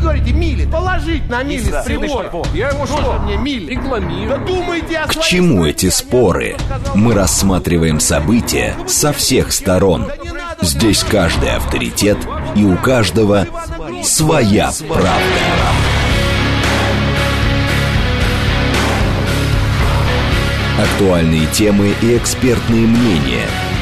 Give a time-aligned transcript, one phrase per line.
[0.00, 1.86] говорите, мили, положить на мили с.
[2.54, 3.18] Я его Тоже что?
[3.20, 3.70] мне мили.
[3.72, 4.28] Рекламирую.
[4.28, 6.56] Да думайте о К чему эти споры?
[6.94, 10.10] Мы рассматриваем события со всех сторон.
[10.60, 12.18] Здесь каждый авторитет
[12.54, 13.46] и у каждого
[14.02, 15.14] своя правда.
[20.78, 23.46] Актуальные темы и экспертные мнения.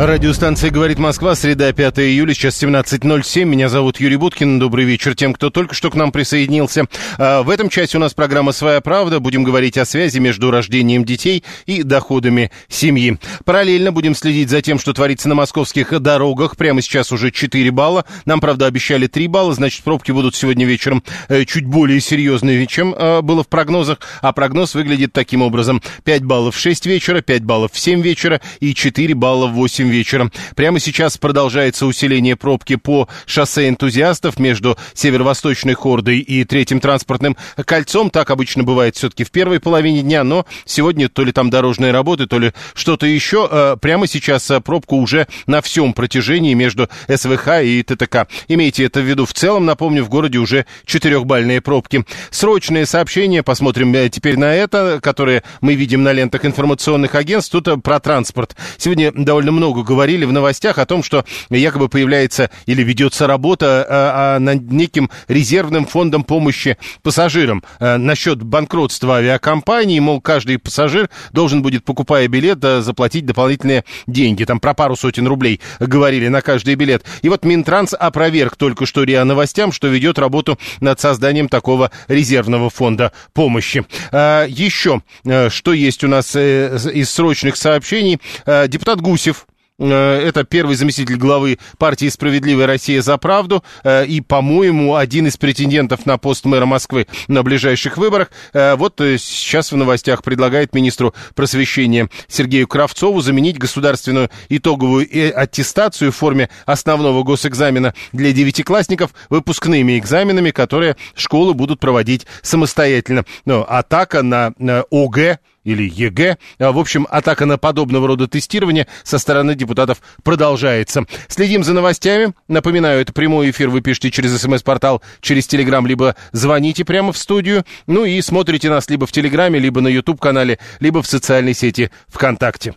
[0.00, 3.44] Радиостанция «Говорит Москва», среда, 5 июля, сейчас 17.07.
[3.44, 4.60] Меня зовут Юрий Буткин.
[4.60, 6.84] Добрый вечер тем, кто только что к нам присоединился.
[7.18, 9.18] А, В этом часе у нас программа «Своя правда».
[9.18, 13.18] Будем говорить о связи между рождением детей и доходами семьи.
[13.44, 16.56] Параллельно будем следить за тем, что творится на московских дорогах.
[16.56, 18.04] Прямо сейчас уже 4 балла.
[18.24, 22.94] Нам, правда, обещали 3 балла, значит, пробки будут сегодня вечером э, чуть более серьезные, чем
[22.94, 23.98] э, было в прогнозах.
[24.22, 25.82] А прогноз выглядит таким образом.
[26.04, 29.87] 5 баллов в 6 вечера, 5 баллов в 7 вечера и 4 балла в 8
[29.88, 30.30] вечера.
[30.54, 38.10] Прямо сейчас продолжается усиление пробки по шоссе энтузиастов между северо-восточной хордой и третьим транспортным кольцом.
[38.10, 42.26] Так обычно бывает все-таки в первой половине дня, но сегодня то ли там дорожные работы,
[42.26, 43.48] то ли что-то еще.
[43.50, 48.26] Э, Прямо сейчас э, пробка уже на всем протяжении между СВХ и ТТК.
[48.48, 49.26] Имейте это в виду.
[49.26, 52.04] В целом, напомню, в городе уже четырехбальные пробки.
[52.30, 57.52] Срочные сообщения, посмотрим э, теперь на это, которые мы видим на лентах информационных агентств.
[57.52, 58.56] Тут про транспорт.
[58.76, 64.36] Сегодня довольно много говорили в новостях о том, что якобы появляется или ведется работа а,
[64.36, 71.62] а, над неким резервным фондом помощи пассажирам э, насчет банкротства авиакомпании, мол, каждый пассажир должен
[71.62, 74.44] будет, покупая билет, э, заплатить дополнительные деньги.
[74.44, 77.04] Там про пару сотен рублей говорили на каждый билет.
[77.22, 82.70] И вот Минтранс опроверг только что РИА Новостям, что ведет работу над созданием такого резервного
[82.70, 83.84] фонда помощи.
[84.12, 88.20] Еще, э, что есть у нас э, из срочных сообщений.
[88.46, 94.20] Э, Депутат Гусев Э, Это первый заместитель главы партии «Справедливая Россия за правду» э, и,
[94.20, 98.32] по-моему, один из претендентов на пост мэра Москвы на ближайших выборах.
[98.52, 105.30] Э, Вот э, сейчас в новостях предлагает министру просвещения Сергею Кравцову заменить государственную итоговую э,
[105.30, 113.24] аттестацию в форме основного госэкзамена для девятиклассников выпускными экзаменами, которые школы будут проводить самостоятельно.
[113.44, 116.38] Ну, атака на э, ОГЭ или ЕГЭ.
[116.58, 121.04] А, В общем, атака на подобного рода тестирование со стороны депутатов продолжается.
[121.28, 122.32] Следим за новостями.
[122.48, 127.64] Напоминаю, это прямой эфир вы пишете через смс-портал, через Телеграм, либо звоните прямо в студию.
[127.86, 132.74] Ну и смотрите нас либо в Телеграме, либо на YouTube-канале, либо в социальной сети ВКонтакте.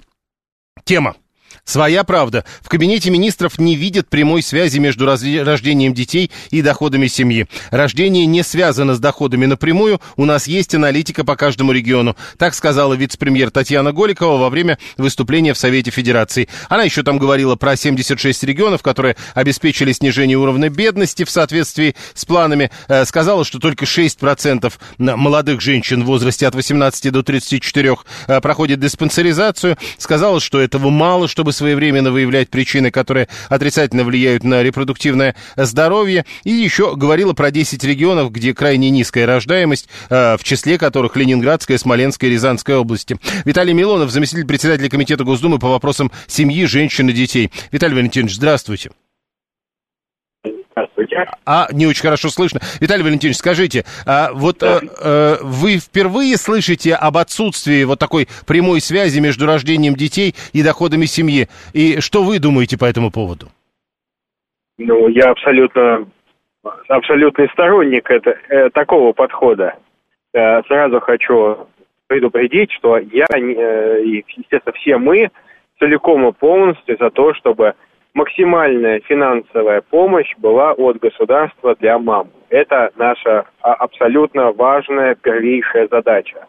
[0.84, 1.16] Тема.
[1.64, 2.44] Своя правда.
[2.62, 7.48] В кабинете министров не видят прямой связи между рождением детей и доходами семьи.
[7.70, 10.02] Рождение не связано с доходами напрямую.
[10.18, 12.18] У нас есть аналитика по каждому региону.
[12.38, 16.50] Так сказала вице-премьер Татьяна Голикова во время выступления в Совете Федерации.
[16.68, 22.26] Она еще там говорила про 76 регионов, которые обеспечили снижение уровня бедности в соответствии с
[22.26, 22.72] планами.
[22.88, 27.96] Э, Сказала, что только 6% на- молодых женщин в возрасте от 18 до 34
[28.28, 29.78] э, проходит диспансеризацию.
[29.98, 36.26] Сказала, что этого мало, чтобы своевременно выявлять причины, которые отрицательно влияют на репродуктивное здоровье.
[36.44, 41.78] И еще говорила про 10 регионов, где крайне низкая рождаемость, э, в числе которых Ленинградская,
[41.78, 43.18] Смоленская и Рязанская области.
[43.46, 47.52] Виталий Милонов, заместитель председателя Комитета Госдумы по вопросам семьи, женщин и детей.
[47.72, 48.92] Виталий Валентинович, здравствуйте.
[51.12, 51.42] Здравствуйте.
[51.46, 52.60] А, не очень хорошо слышно.
[52.80, 58.80] Виталий Валентинович, скажите, а вот э, э, вы впервые слышите об отсутствии вот такой прямой
[58.80, 61.48] связи между рождением детей и доходами семьи?
[61.74, 63.48] И что вы думаете по этому поводу?
[64.78, 66.08] Ну, я абсолютно,
[66.88, 69.76] абсолютный сторонник это, э, такого подхода.
[70.34, 71.68] Э, сразу хочу
[72.08, 75.30] предупредить, что я э, и, естественно, все мы
[75.80, 77.74] целиком и полностью за то, чтобы
[78.14, 82.30] максимальная финансовая помощь была от государства для мам.
[82.50, 86.48] Это наша а, абсолютно важная первейшая задача.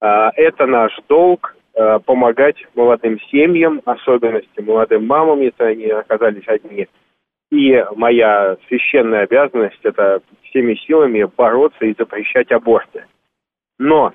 [0.00, 6.86] А, Это наш долг э, помогать молодым семьям, особенности молодым мамам, если они оказались одни.
[7.50, 13.04] И моя священная обязанность– это всеми силами бороться и запрещать аборты.
[13.78, 14.12] Но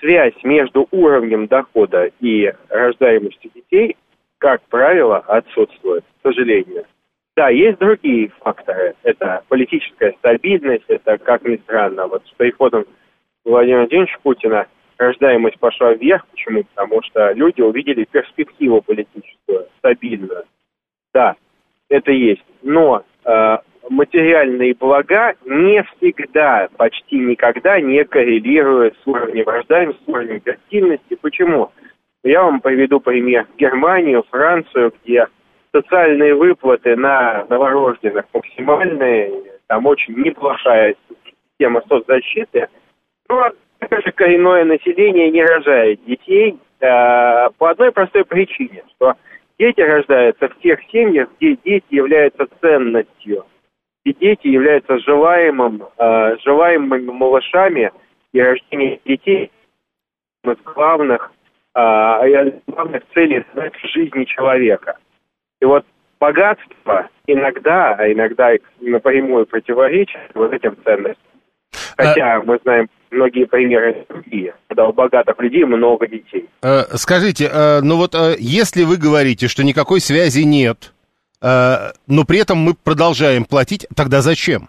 [0.00, 3.96] связь между уровнем дохода и рождаемостью детей,
[4.40, 6.84] как правило, отсутствует, к сожалению.
[7.36, 8.94] Да, есть другие факторы.
[9.02, 12.84] Это политическая стабильность, это, как ни странно, вот с приходом
[13.44, 14.66] Владимира Владимировича Путина
[14.98, 16.26] рождаемость пошла вверх.
[16.28, 16.64] Почему?
[16.74, 20.44] Потому что люди увидели перспективу политическую, стабильную.
[21.14, 21.36] Да,
[21.88, 22.44] это есть.
[22.62, 23.58] Но э,
[23.88, 31.14] материальные блага не всегда, почти никогда не коррелируют с уровнем рождаемости, с уровнем фертильности.
[31.20, 31.70] Почему?
[32.22, 33.46] Я вам приведу пример.
[33.56, 35.26] Германию, Францию, где
[35.72, 39.32] социальные выплаты на новорожденных максимальные,
[39.68, 42.68] там очень неплохая система соцзащиты.
[43.28, 49.14] Но также коренное население не рожает детей э, по одной простой причине, что
[49.58, 53.46] дети рождаются в тех семьях, где дети являются ценностью.
[54.04, 57.92] И дети являются желаемым, э, желаемыми малышами,
[58.32, 59.50] и рождение детей
[60.44, 61.32] из главных,
[61.74, 64.96] главных целей в жизни человека.
[65.60, 65.84] И вот
[66.18, 68.50] богатство иногда, а иногда
[68.80, 71.30] напрямую противоречит вот этим ценностям.
[71.96, 72.42] Хотя а...
[72.42, 76.48] мы знаем многие примеры другие, когда у богатых людей много детей.
[76.62, 80.92] Э, скажите, э, ну вот э, если вы говорите, что никакой связи нет,
[81.42, 84.68] но при этом мы продолжаем платить, тогда зачем?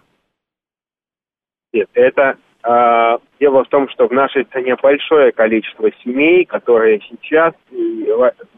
[1.74, 7.54] Нет, это дело в том, что в нашей стране большое количество семей, которые сейчас,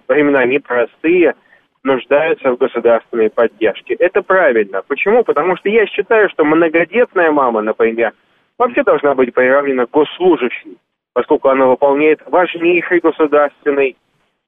[0.09, 1.35] времена непростые,
[1.85, 3.95] нуждаются в государственной поддержке.
[3.95, 4.83] Это правильно.
[4.87, 5.23] Почему?
[5.23, 8.12] Потому что я считаю, что многодетная мама, например,
[8.59, 10.79] вообще должна быть приравнена к госслужащей,
[11.12, 13.97] поскольку она выполняет важнейший государственный,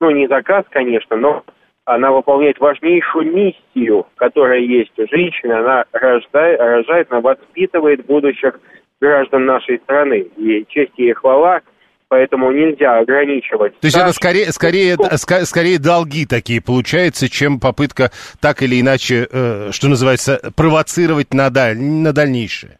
[0.01, 1.45] ну не заказ, конечно, но
[1.85, 5.53] она выполняет важнейшую миссию, которая есть у женщины.
[5.53, 8.59] Она рождает, рожает, она воспитывает будущих
[9.01, 10.27] граждан нашей страны.
[10.37, 11.61] И честь ей хвала–
[12.09, 13.79] поэтому нельзя ограничивать.
[13.81, 14.97] То есть это скорее, скорее,
[15.45, 18.11] скорее долги такие получается, чем попытка
[18.41, 22.79] так или иначе, э, что называется, провоцировать на, даль, на дальнейшее?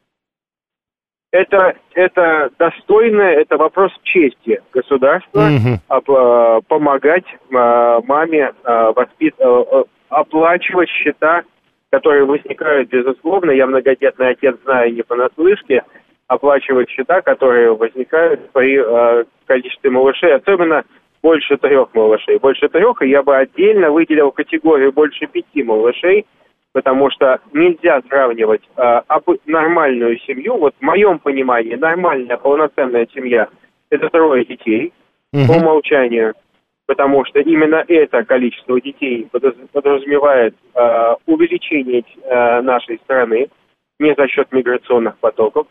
[1.33, 6.63] Это, это достойно, это вопрос чести государства угу.
[6.69, 9.35] помогать э, маме э, воспит,
[10.09, 11.43] оплачивать счета,
[11.91, 13.51] которые возникают, безусловно.
[13.51, 15.83] Я многодетный отец знаю не понаслышке,
[16.29, 20.85] оплачивать счета, которые возникают при э, количестве малышей, особенно
[21.23, 22.39] больше трех малышей.
[22.39, 26.27] Больше трех, и я бы отдельно выделил категорию больше пяти малышей,
[26.73, 29.01] потому что нельзя сравнивать э,
[29.47, 33.49] нормальную семью, вот в моем понимании нормальная полноценная семья–
[33.91, 34.93] это трое детей
[35.33, 35.47] угу.
[35.47, 36.35] по умолчанию,
[36.87, 39.29] потому что именно это количество детей
[39.73, 43.49] подразумевает э, увеличение э, нашей страны
[43.99, 45.67] не за счет миграционных потоков.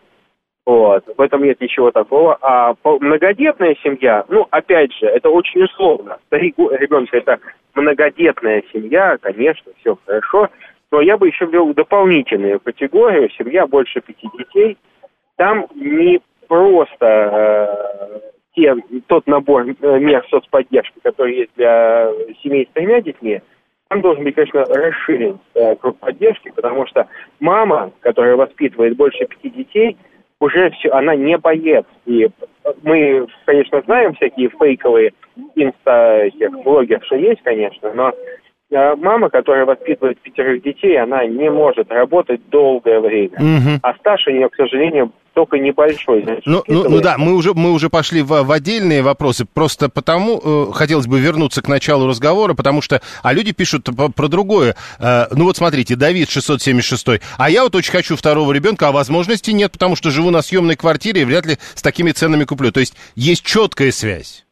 [0.66, 1.06] Вот.
[1.16, 2.38] В этом нет ничего такого.
[2.42, 6.18] А многодетная семья, ну, опять же, это очень условно.
[6.28, 7.40] Старик ребенка это
[7.76, 10.50] многодетная семья, конечно, все хорошо.
[10.92, 14.78] Но я бы еще ввел дополнительную категорию, семья больше пяти детей.
[15.36, 18.20] Там не просто э,
[18.56, 18.76] те,
[19.08, 22.10] тот набор э, мер соцподдержки, который есть для
[22.42, 23.42] семей с тремя детьми,
[23.90, 27.08] там должен быть, конечно, расширен э, круг поддержки, потому что
[27.40, 29.98] мама, которая воспитывает больше пяти детей–
[30.40, 31.86] уже все, она не боец.
[32.06, 32.28] И
[32.84, 35.14] мы, конечно, знаем всякие фейковые
[35.56, 36.30] инста
[36.64, 38.14] блогеров, что есть, конечно, но
[38.72, 43.36] э, мама, которая воспитывает пятерых детей, она не может работать долгое время.
[43.36, 43.80] Угу.
[43.82, 46.24] А стаж у нее, к сожалению, только небольшой.
[46.24, 49.46] Значит, ну, ну, ну да, мы уже, мы уже пошли в, в отдельные вопросы.
[49.46, 54.10] Просто потому э, хотелось бы вернуться к началу разговора, потому что, а люди пишут про,
[54.10, 54.76] про другое.
[54.98, 59.52] Э, ну вот смотрите, Давид 676, а я вот очень хочу второго ребенка, а возможности
[59.52, 62.72] нет, потому что живу на съемной квартире и вряд ли с такими ценами куплю.
[62.72, 64.46] То есть есть четкая связь.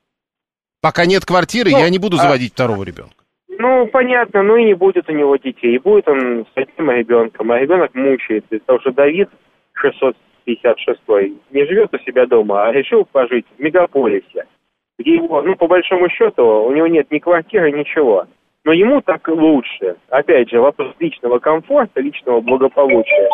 [0.82, 2.56] Пока нет квартиры, ну, я не буду а заводить а...
[2.56, 3.16] второго ребенка.
[3.58, 5.76] Ну, понятно, ну и не будет у него детей.
[5.76, 9.30] И будет он с одним ребенком, а ребенок мучается, потому что Давид
[9.74, 14.46] 600 56-й не живет у себя дома, а решил пожить в мегаполисе,
[15.00, 18.26] где его, ну, по большому счету, у него нет ни квартиры, ничего.
[18.66, 19.98] Но ему так лучше.
[20.10, 23.30] Опять же, вопрос личного комфорта, личного благополучия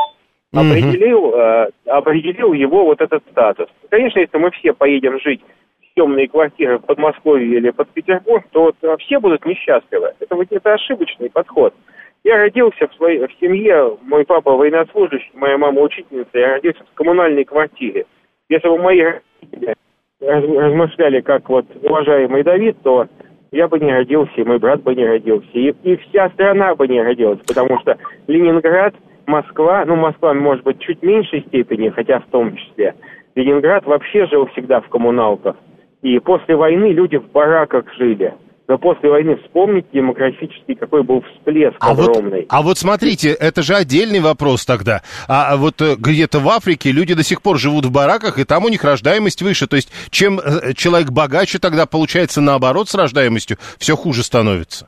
[0.54, 3.68] определил, э, определил его вот этот статус.
[3.90, 5.42] Конечно, если мы все поедем жить
[5.82, 10.14] в темные квартиры в Подмосковье или под Петербург, то э, все будут несчастливы.
[10.20, 11.74] Это вот это ошибочный подход.
[12.24, 16.94] Я родился в своей в семье, мой папа военнослужащий, моя мама учительница, я родился в
[16.96, 18.06] коммунальной квартире.
[18.50, 19.76] Если бы мои родители
[20.20, 23.08] размышляли, как вот уважаемый Давид, то
[23.52, 26.88] я бы не родился, и мой брат бы не родился, и, и вся страна бы
[26.88, 27.98] не родилась, потому что
[28.28, 28.94] Ленинград,
[29.26, 32.96] Москва, ну, Москва, может быть, чуть меньшей степени, хотя в том числе,
[33.36, 35.56] Ленинград вообще жил всегда в коммуналках.
[36.02, 38.34] И после войны люди в бараках жили
[38.70, 42.42] но после войны вспомните демографический, какой был всплеск а огромный.
[42.42, 45.02] Вот, а вот смотрите, это же отдельный вопрос тогда.
[45.28, 48.46] А, а вот э, где-то в Африке люди до сих пор живут в бараках, и
[48.46, 49.66] там у них рождаемость выше.
[49.66, 54.88] То есть чем э, человек богаче, тогда получается наоборот с рождаемостью все хуже становится.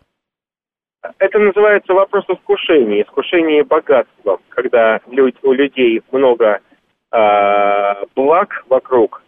[1.17, 6.59] это называется вопрос искушения, искушение богатством, когда люд, у людей много
[7.11, 9.23] э, благ вокруг.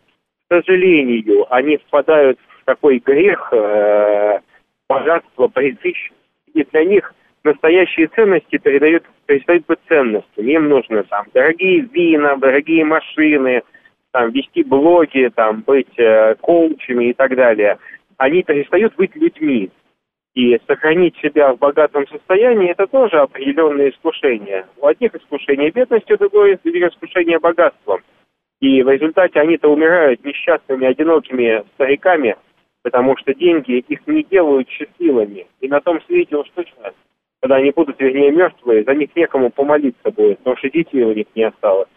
[0.48, 4.39] К сожалению, они впадают в такой грех э,
[4.88, 6.13] богатства, присыщенности,
[6.53, 10.51] и для них настоящие ценности передают, перестают быть ценностями.
[10.51, 13.63] Им нужно там дорогие вина, дорогие машины,
[14.12, 17.77] там вести блоги, там быть э, коучами и так далее.
[18.17, 19.72] Они перестают быть людьми.
[20.36, 24.65] И сохранить себя в богатом состоянии– это тоже определенное искушение.
[24.77, 28.01] У одних искушение бедностью, другое искушение богатством.
[28.60, 32.36] И в результате они-то умирают несчастными, одинокими стариками,
[32.84, 35.48] потому что деньги их не делают счастливыми.
[35.62, 36.92] И на том свете уж точно,
[37.42, 41.25] когда они будут, вернее, мертвые, за них некому помолиться будет, потому что детей у них
[41.34, 41.88] не осталось.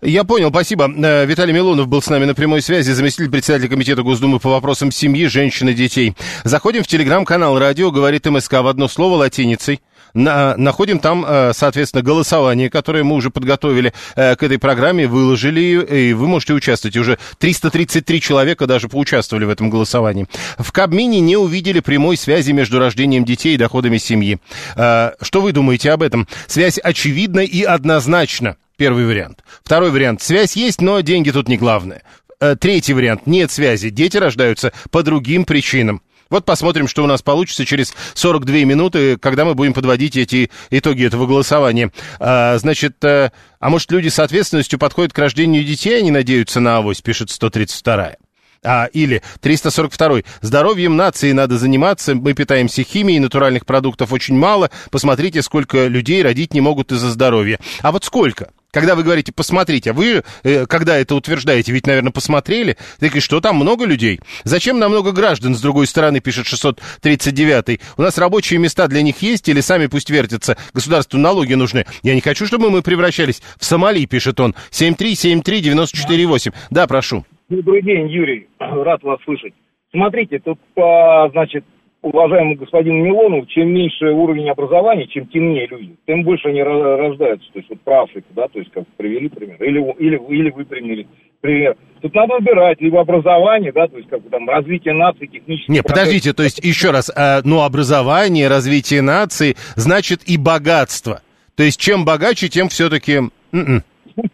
[0.00, 0.84] Я понял, спасибо.
[0.84, 4.90] Э, Виталий Милонов был с нами на прямой связи, заместитель председателя комитета Госдумы по вопросам
[4.90, 6.14] семьи, женщин и детей.
[6.44, 9.80] Заходим в телеграм-канал «Радио», говорит МСК в одно слово латиницей.
[10.14, 15.60] На, находим там, э, соответственно, голосование, которое мы уже подготовили э, к этой программе, выложили
[15.60, 16.96] и вы можете участвовать.
[16.96, 20.26] Уже 333 человека даже поучаствовали в этом голосовании.
[20.58, 24.38] В Кабмине не увидели прямой связи между рождением детей и доходами семьи.
[24.74, 26.28] Что вы думаете об этом?
[26.46, 28.56] Связь очевидна и однозначна.
[28.76, 29.44] Первый вариант.
[29.62, 30.20] Второй вариант.
[30.22, 32.02] Связь есть, но деньги тут не главное.
[32.40, 33.26] Э, третий вариант.
[33.26, 33.90] Нет связи.
[33.90, 36.02] Дети рождаются по другим причинам.
[36.30, 41.06] Вот посмотрим, что у нас получится через 42 минуты, когда мы будем подводить эти итоги
[41.06, 41.92] этого голосования.
[42.18, 46.78] А, значит, а, а может люди с ответственностью подходят к рождению детей, они надеются на
[46.78, 48.16] авось, пишет 132
[48.64, 52.14] а, или 342 Здоровьем нации надо заниматься.
[52.14, 54.70] Мы питаемся химией, натуральных продуктов очень мало.
[54.90, 57.60] Посмотрите, сколько людей родить не могут из-за здоровья.
[57.82, 58.50] А вот сколько?
[58.74, 63.40] Когда вы говорите «посмотрите», а вы, э, когда это утверждаете, ведь, наверное, посмотрели, такие, что
[63.40, 64.18] там много людей.
[64.42, 67.80] Зачем нам много граждан, с другой стороны, пишет 639-й.
[67.96, 71.86] У нас рабочие места для них есть или сами пусть вертятся, государству налоги нужны.
[72.02, 74.56] Я не хочу, чтобы мы превращались в Сомали, пишет он.
[74.72, 76.52] 7373948.
[76.72, 77.24] Да, прошу.
[77.48, 78.48] Добрый день, Юрий.
[78.58, 79.54] Рад вас слышать.
[79.92, 81.64] Смотрите, тут, по, значит,
[82.04, 87.50] уважаемый господин Милонов, чем меньше уровень образования, чем темнее люди, тем больше они рождаются.
[87.52, 89.56] То есть вот про Африку, да, то есть как привели пример.
[89.62, 91.06] Или, или, или вы примели
[91.40, 91.76] пример.
[92.02, 95.70] Тут надо выбирать либо образование, да, то есть как бы там развитие нации, технически.
[95.70, 101.22] Не, подождите, то есть еще раз, а, ну образование, развитие нации, значит и богатство.
[101.56, 103.14] То есть чем богаче, тем все-таки...
[103.52, 103.82] М-м.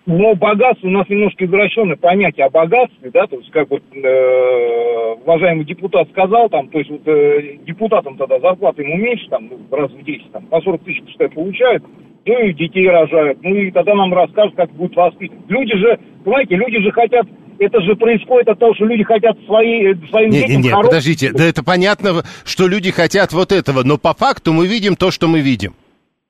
[0.07, 5.15] Но богатство у нас немножко извращенное понятие о богатстве, да, то есть как вот э,
[5.25, 9.77] уважаемый депутат сказал, там, то есть вот э, депутатам тогда зарплата ему меньше, там, ну,
[9.77, 11.83] раз в 10, там, по 40 тысяч, считай, получают,
[12.27, 15.49] ну и детей рожают, ну и тогда нам расскажут, как будет воспитывать.
[15.49, 17.27] Люди же, понимаете, люди же хотят
[17.59, 20.63] это же происходит от того, что люди хотят свои, своим не, детям...
[20.63, 24.67] Нет, нет, подождите, да это понятно, что люди хотят вот этого, но по факту мы
[24.67, 25.75] видим то, что мы видим.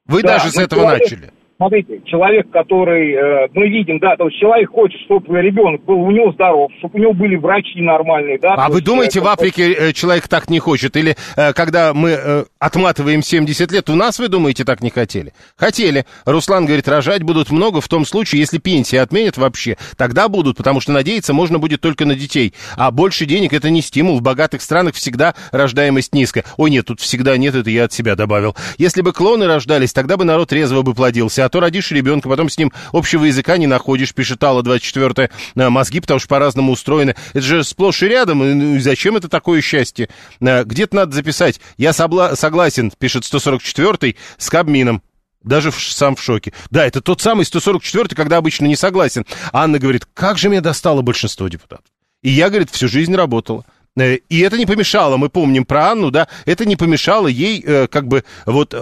[0.07, 1.31] Вы да, даже с этого человек, начали
[1.61, 6.11] смотрите, человек, который, э, мы видим, да, то есть человек хочет, чтобы ребенок был у
[6.11, 8.55] него здоров, чтобы у него были врачи нормальные, да.
[8.55, 10.97] А вы думаете, в Африке э, человек так не хочет?
[10.97, 15.35] Или э, когда мы э, отматываем 70 лет, у нас, вы думаете, так не хотели?
[15.57, 16.07] Хотели.
[16.25, 19.77] Руслан говорит, рожать будут много в том случае, если пенсии отменят вообще.
[19.99, 22.55] Тогда будут, потому что надеяться можно будет только на детей.
[22.77, 24.19] А больше денег это не стимул.
[24.19, 26.45] В богатых странах всегда рождаемость низкая.
[26.57, 28.57] Ой, нет, тут всегда нет, это я от себя добавил.
[28.79, 31.50] Если бы клоны рождались, тогда бы народ резво бы плодился.
[31.51, 36.01] То родишь ребенка, потом с ним общего языка не находишь, пишет Алла 24 а, мозги,
[36.01, 37.15] потому что по-разному устроены.
[37.31, 40.09] Это же сплошь и рядом, ну, и зачем это такое счастье?
[40.41, 41.61] А, где-то надо записать.
[41.77, 45.03] Я собла- согласен, пишет 144 с Кабмином.
[45.43, 46.53] Даже в, сам в шоке.
[46.71, 49.25] Да, это тот самый 144 когда обычно не согласен.
[49.53, 51.87] Анна говорит, как же меня достало большинство депутатов.
[52.23, 53.65] И я, говорит, всю жизнь работала.
[53.97, 57.87] Э, и это не помешало, мы помним про Анну, да, это не помешало ей э,
[57.87, 58.75] как бы вот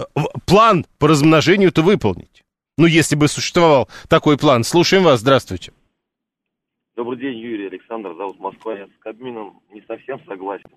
[0.45, 2.43] план по размножению-то выполнить.
[2.79, 4.63] Ну, если бы существовал такой план.
[4.63, 5.73] Слушаем вас, здравствуйте.
[6.95, 8.73] Добрый день, Юрий Александр, зовут Москва.
[8.73, 10.69] Я с Кабмином не совсем согласен.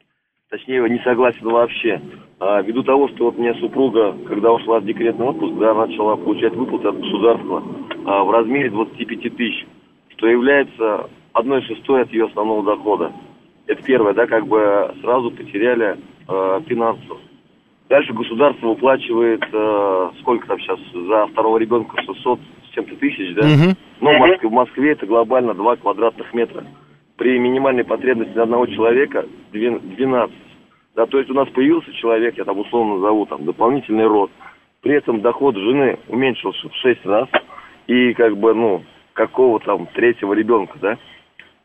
[0.51, 2.03] Точнее, не согласен вообще.
[2.41, 6.17] А, ввиду того, что вот у меня супруга, когда ушла в декретный отпуск, да, начала
[6.17, 7.63] получать выплаты от государства
[8.05, 9.65] а, в размере 25 тысяч,
[10.17, 13.13] что является одной шестой от ее основного дохода.
[13.69, 15.97] Это первое, да, как бы сразу потеряли
[16.29, 17.21] э, финансово.
[17.93, 23.43] Дальше государство выплачивает, э, сколько там сейчас, за второго ребенка 600 с чем-то тысяч, да?
[23.43, 23.77] Угу.
[24.01, 26.65] Ну, в Москве, в Москве это глобально 2 квадратных метра.
[27.19, 30.35] При минимальной потребности одного человека 12.
[30.97, 34.31] Да, то есть у нас появился человек, я там условно назову, там, дополнительный род.
[34.81, 37.29] При этом доход жены уменьшился в 6 раз.
[37.89, 40.97] И как бы, ну, какого там третьего ребенка, да?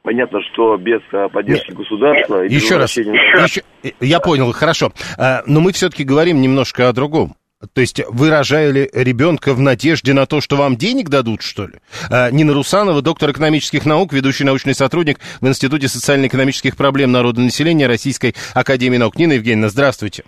[0.07, 1.79] Понятно, что без а, поддержки Нет.
[1.79, 2.47] государства...
[2.47, 4.93] без Еще раз, еще- э, я понял, хорошо.
[5.17, 7.35] А, Но мы все-таки говорим немножко о другом.
[7.73, 11.73] То есть вы рожали ребенка в надежде на то, что вам денег дадут, что ли?
[12.09, 18.33] А, Нина Русанова, доктор экономических наук, ведущий научный сотрудник в Институте социально-экономических проблем народонаселения Российской
[18.53, 19.17] Академии наук.
[19.17, 20.23] Нина Евгеньевна, здравствуйте.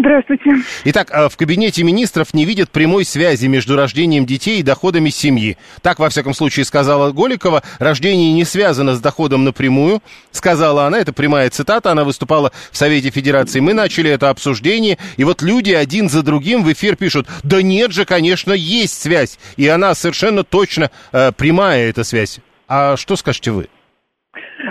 [0.00, 0.50] Здравствуйте.
[0.84, 5.58] Итак, а, в кабинете министров не видят прямой связи между рождением детей и доходами семьи.
[5.82, 7.62] Так, во всяком случае, сказала Голикова.
[7.78, 10.98] Рождение не связано с доходом напрямую, сказала она.
[10.98, 11.92] Это прямая цитата.
[11.92, 13.60] Она выступала в Совете Федерации.
[13.60, 17.92] Мы начали это обсуждение, и вот люди один за другим в эфир пишут, да нет
[17.92, 19.38] же, конечно, есть связь.
[19.56, 22.38] И она совершенно точно э, прямая, эта связь.
[22.68, 23.68] А что скажете вы?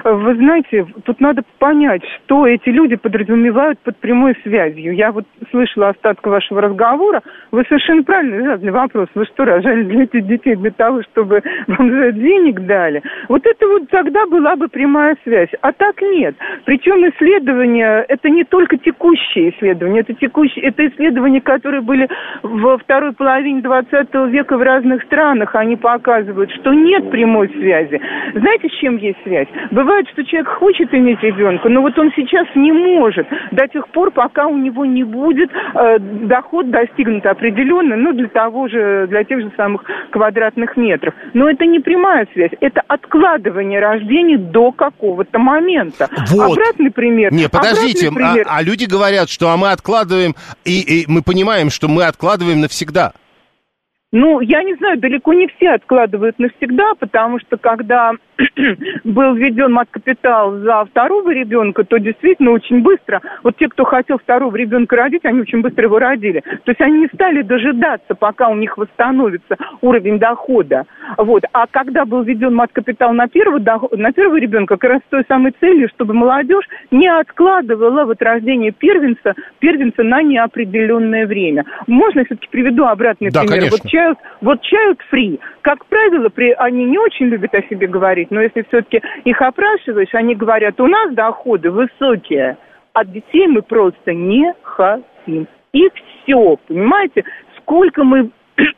[0.03, 4.93] Вы знаете, тут надо понять, что эти люди подразумевают под прямой связью.
[4.93, 7.22] Я вот слышала остаток вашего разговора.
[7.51, 9.08] Вы совершенно правильно задали вопрос.
[9.15, 13.01] Вы что, рожали для этих детей для того, чтобы вам за денег дали?
[13.27, 15.50] Вот это вот тогда была бы прямая связь.
[15.62, 16.36] А так нет.
[16.65, 22.08] Причем исследования, это не только текущие исследования, это текущие, это исследования, которые были
[22.43, 25.55] во второй половине 20 века в разных странах.
[25.55, 28.00] Они показывают, что нет прямой связи.
[28.34, 29.48] Знаете, с чем есть связь?
[29.79, 34.12] Бывает, что человек хочет иметь ребенка, но вот он сейчас не может до тех пор,
[34.12, 39.39] пока у него не будет э, доход достигнут определенно, ну, для того же, для тех
[39.39, 41.13] же самых квадратных метров.
[41.33, 46.09] Но это не прямая связь, это откладывание рождения до какого-то момента.
[46.29, 46.57] Вот.
[46.57, 47.31] Обратный пример.
[47.31, 48.48] Не, подождите, обратный пример.
[48.50, 52.59] а, а люди говорят, что а мы откладываем, и, и мы понимаем, что мы откладываем
[52.59, 53.13] навсегда.
[54.12, 58.12] Ну, я не знаю, далеко не все откладывают навсегда, потому что когда
[59.03, 64.55] был введен мат-капитал за второго ребенка, то действительно очень быстро, вот те, кто хотел второго
[64.55, 66.41] ребенка родить, они очень быстро его родили.
[66.63, 70.86] То есть они не стали дожидаться, пока у них восстановится уровень дохода.
[71.17, 71.43] Вот.
[71.53, 75.24] А когда был введен мат-капитал на первого, доход- на первого ребенка, как раз с той
[75.27, 81.65] самой целью, чтобы молодежь не откладывала вот рождение первенца, первенца на неопределенное время.
[81.88, 83.69] Можно я все-таки приведу обратный Да, пример?
[83.69, 83.77] конечно.
[83.81, 88.28] Вот child, вот child free, как правило, при, они не очень любят о себе говорить,
[88.29, 92.58] но если все-таки их опрашиваешь, они говорят, у нас доходы высокие,
[92.93, 95.47] а детей мы просто не хотим.
[95.73, 97.23] И все, понимаете?
[97.58, 98.32] Сколько мы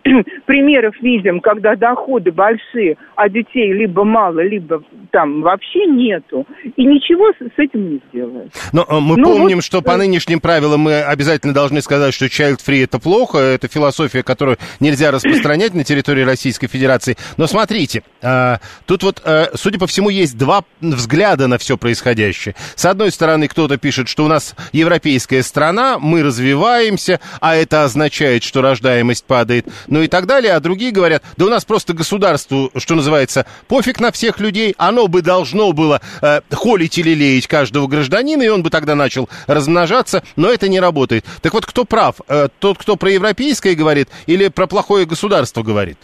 [0.46, 6.46] примеров видим, когда доходы большие, а детей либо мало, либо там вообще нету.
[6.76, 8.52] И ничего с, этим не сделаешь.
[8.74, 12.14] Но э, мы Ну, помним, вот, что по э, нынешним правилам мы обязательно должны сказать,
[12.14, 17.18] что child-free это плохо, это философия, которую нельзя распространять на территории Российской Федерации.
[17.38, 19.24] Но смотрите, э, тут вот,
[19.56, 22.56] судя по всему, есть два взгляда на все происходящее.
[22.76, 28.44] С одной стороны, кто-то пишет, что у нас европейская страна, мы развиваемся, а это означает,
[28.44, 30.54] что рождаемость падает, ну и так далее.
[30.54, 35.08] А другие говорят, да у нас просто государству, что называется, пофиг на всех людей, оно
[35.08, 40.24] бы должно было э, холить или леять каждого гражданина, и он бы тогда начал размножаться,
[40.36, 41.26] но это не работает.
[41.42, 42.16] Так вот, кто прав?
[42.28, 45.98] Э, тот, кто про европейское говорит, или про плохое государство говорит?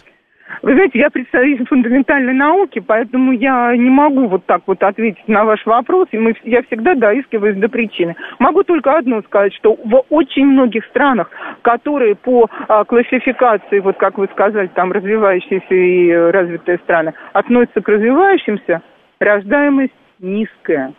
[0.62, 5.44] Вы знаете, я представитель фундаментальной науки, поэтому я не могу вот так вот ответить на
[5.44, 8.16] ваш вопрос, и мы, я всегда доискиваюсь до причины.
[8.38, 11.30] Могу только одно сказать, что в очень многих странах,
[11.62, 17.88] которые по а, классификации, вот как вы сказали, там развивающиеся и развитые страны, относятся к
[17.88, 18.82] развивающимся,
[19.20, 20.92] рождаемость низкая.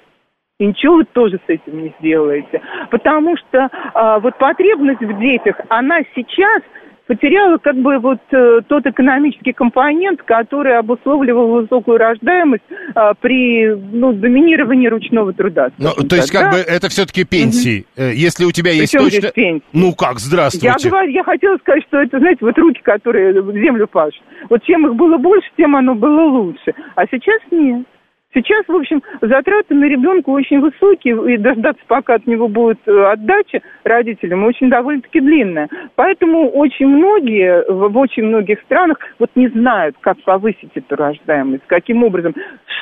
[0.60, 2.62] И ничего вы тоже с этим не сделаете.
[2.92, 6.62] Потому что а, вот потребность в детях, она сейчас
[7.10, 12.62] потеряла как бы вот э, тот экономический компонент, который обусловливал высокую рождаемость
[12.94, 15.70] а, при ну, доминировании ручного труда.
[15.80, 16.58] Ну, то есть, так, как да?
[16.58, 17.88] бы, это все-таки пенсии.
[17.98, 19.32] Э, Если у тебя есть Причем точно...
[19.32, 19.66] пенсии?
[19.74, 20.90] Ну как, Я, здравствуйте.
[20.90, 24.22] говорю, я хотела сказать, что это, знаете, вот руки, которые землю пашут.
[24.48, 26.76] Вот чем их было больше, тем оно было лучше.
[26.94, 27.88] А сейчас нет.
[28.32, 32.92] Сейчас, в общем, затраты на ребенка очень высокие, и дождаться, пока от него будет э,
[32.92, 35.68] отдача родителям, очень довольно-таки длинная.
[35.96, 42.04] Поэтому очень многие, в очень многих странах вот не знают, как повысить эту рождаемость, каким
[42.04, 42.36] образом,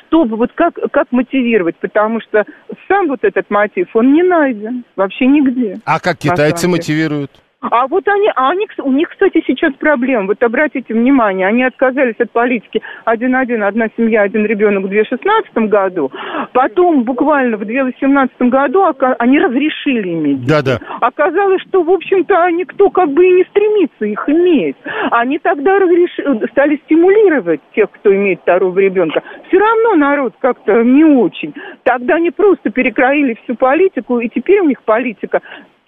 [0.07, 2.43] чтобы, вот как, как мотивировать, потому что
[2.89, 5.77] сам вот этот мотив, он не найден вообще нигде.
[5.85, 7.31] А как китайцы мотивируют?
[7.59, 10.27] А вот они, а они, у них, кстати, сейчас проблема.
[10.27, 16.11] Вот обратите внимание, они отказались от политики один-один, одна семья, один ребенок в 2016 году.
[16.53, 18.85] Потом, буквально в 2018 году,
[19.17, 20.41] они разрешили иметь.
[20.41, 20.49] детей.
[20.49, 20.79] Да-да.
[21.01, 24.77] Оказалось, что, в общем-то, никто как бы и не стремится их иметь.
[25.11, 29.23] Они тогда разреш- стали стимулировать тех, кто имеет второго ребенка.
[29.47, 31.55] Все равно народ как-то не очень.
[31.83, 35.41] Тогда они просто перекроили всю политику, и теперь у них политика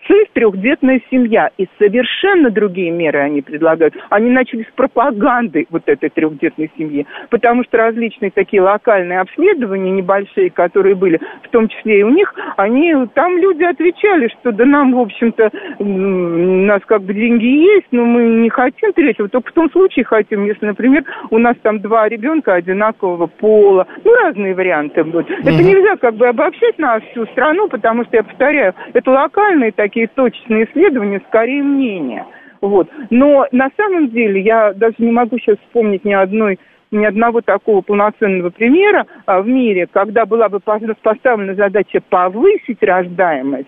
[0.07, 1.49] цель трехдетная семья.
[1.57, 3.95] И совершенно другие меры они предлагают.
[4.09, 7.05] Они начали с пропаганды вот этой трехдетной семьи.
[7.29, 12.33] Потому что различные такие локальные обследования небольшие, которые были, в том числе и у них,
[12.57, 17.88] они, там люди отвечали, что да нам, в общем-то, у нас как бы деньги есть,
[17.91, 19.29] но мы не хотим третьего.
[19.29, 23.88] Только в том случае хотим, если, например, у нас там два ребенка одинакового пола.
[24.03, 25.29] Ну, разные варианты будут.
[25.29, 29.88] Это нельзя как бы обобщать на всю страну, потому что, я повторяю, это локальные такие
[29.89, 32.25] точечные исследования, скорее мнения.
[32.62, 32.89] Вот.
[33.10, 36.60] Но на самом деле я даже не могу сейчас вспомнить ни одной
[36.91, 43.67] ни одного такого полноценного примера а, в мире, когда была бы поставлена задача повысить рождаемость,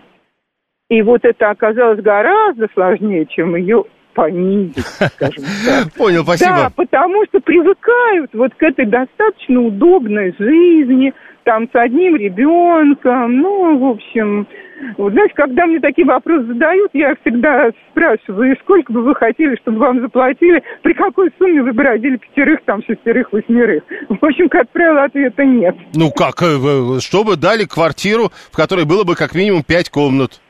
[0.90, 5.92] и вот это оказалось гораздо сложнее, чем ее понизить, скажем так.
[5.96, 6.50] Понял, спасибо.
[6.50, 13.78] Да, потому что привыкают вот к этой достаточно удобной жизни, там с одним ребенком, ну,
[13.78, 14.46] в общем,
[14.98, 19.78] вот, знаете, когда мне такие вопросы задают, я всегда спрашиваю, сколько бы вы хотели, чтобы
[19.78, 23.84] вам заплатили, при какой сумме вы бы родили пятерых, там, шестерых, восьмерых?
[24.08, 25.76] В общем, как правило, ответа нет.
[25.94, 30.41] Ну как, э, чтобы дали квартиру, в которой было бы как минимум пять комнат.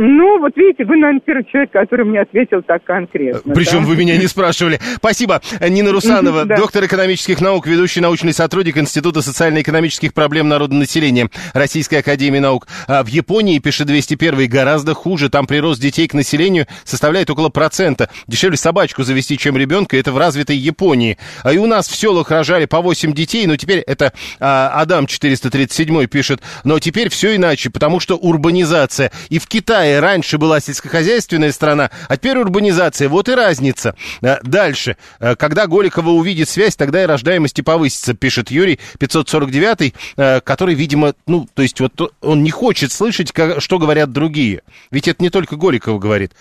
[0.00, 3.52] Ну, вот видите, вы, наверное, первый человек, который мне ответил так конкретно.
[3.52, 3.88] Причем да?
[3.88, 4.78] вы меня не спрашивали.
[4.94, 5.42] Спасибо.
[5.60, 6.56] Нина Русанова, Да.
[6.56, 12.68] доктор экономических наук, ведущий научный сотрудник Института социально-экономических проблем народонаселения Российской Академии Наук.
[12.86, 15.30] А в Японии, пишет 201 гораздо хуже.
[15.30, 18.08] Там прирост детей к населению составляет около процента.
[18.28, 19.96] Дешевле собачку завести, чем ребенка.
[19.96, 21.18] Это в развитой Японии.
[21.42, 23.48] А и у нас в селах рожали по 8 детей.
[23.48, 26.40] Но теперь это а, Адам 437 пишет.
[26.62, 29.10] Но теперь все иначе, потому что урбанизация.
[29.28, 33.08] И в Китае раньше была сельскохозяйственная страна, а теперь урбанизация.
[33.08, 33.94] Вот и разница.
[34.22, 34.96] А, Дальше.
[35.20, 40.74] А, Когда Голикова увидит связь, тогда и рождаемость и повысится, пишет Юрий 549, а, который,
[40.74, 44.62] видимо, ну, то есть вот он не хочет слышать, что говорят другие.
[44.90, 46.32] Ведь это не только Голикова говорит.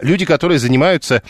[0.00, 1.22] Люди, которые занимаются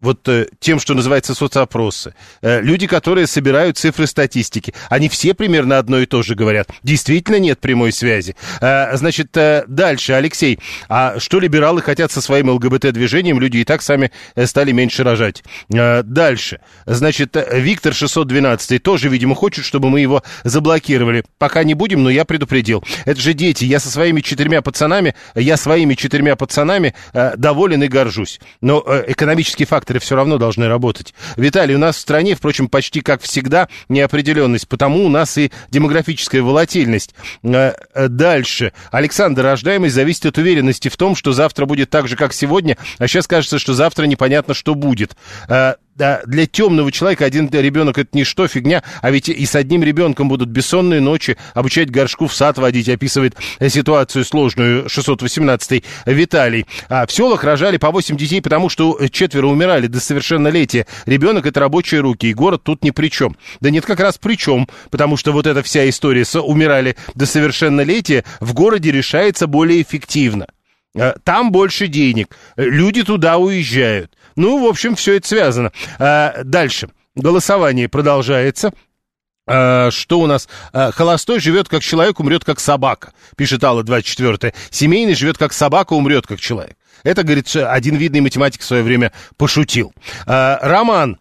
[0.00, 2.14] вот э, тем, что называется соцопросы.
[2.40, 6.68] Э, люди, которые собирают цифры статистики, они все примерно одно и то же говорят.
[6.82, 8.36] Действительно нет прямой связи.
[8.60, 10.58] Э, значит, дальше, Алексей,
[10.88, 13.40] а что либералы хотят со своим ЛГБТ-движением?
[13.40, 14.12] Люди и так сами
[14.44, 15.42] стали меньше рожать.
[15.68, 21.24] Дальше, значит, Виктор 612 тоже, видимо, хочет, чтобы мы его заблокировали.
[21.38, 22.84] Пока не будем, но я предупредил.
[23.04, 23.64] Это же дети.
[23.64, 26.94] Я со своими четырьмя пацанами, я своими четырьмя пацанами
[27.36, 28.40] доволен и горжусь.
[28.60, 31.14] Но э, экономические факторы все равно должны работать.
[31.36, 36.42] Виталий, у нас в стране, впрочем, почти как всегда неопределенность, потому у нас и демографическая
[36.42, 37.14] волатильность.
[37.42, 38.72] Э, э, Дальше.
[38.90, 43.08] Александр, рождаемость зависит от уверенности в том, что завтра будет так же, как сегодня, а
[43.08, 45.16] сейчас кажется, что завтра непонятно, что будет.
[45.98, 50.28] Да, для темного человека один ребенок это ничто, фигня, а ведь и с одним ребенком
[50.28, 53.34] будут бессонные ночи, обучать горшку в сад водить, описывает
[53.68, 56.66] ситуацию сложную 618 Виталий.
[56.88, 60.86] А в селах рожали по 8 детей, потому что четверо умирали до совершеннолетия.
[61.04, 63.36] Ребенок это рабочие руки, и город тут ни при чем.
[63.58, 67.26] Да нет, как раз при чем, потому что вот эта вся история с умирали до
[67.26, 70.46] совершеннолетия в городе решается более эффективно.
[70.94, 74.12] Э, Там больше денег, люди туда уезжают.
[74.38, 75.72] Ну, в общем, все это связано.
[75.98, 76.88] А, Дальше.
[77.16, 78.72] Голосование продолжается.
[79.48, 80.48] А, Что у нас?
[80.72, 84.54] А, Холостой живет как человек, умрет как собака, пишет Алла 24.
[84.70, 86.76] Семейный живет как собака, умрет как человек.
[87.02, 89.92] Это, говорит, один видный математик в свое время пошутил.
[90.24, 91.18] А, Роман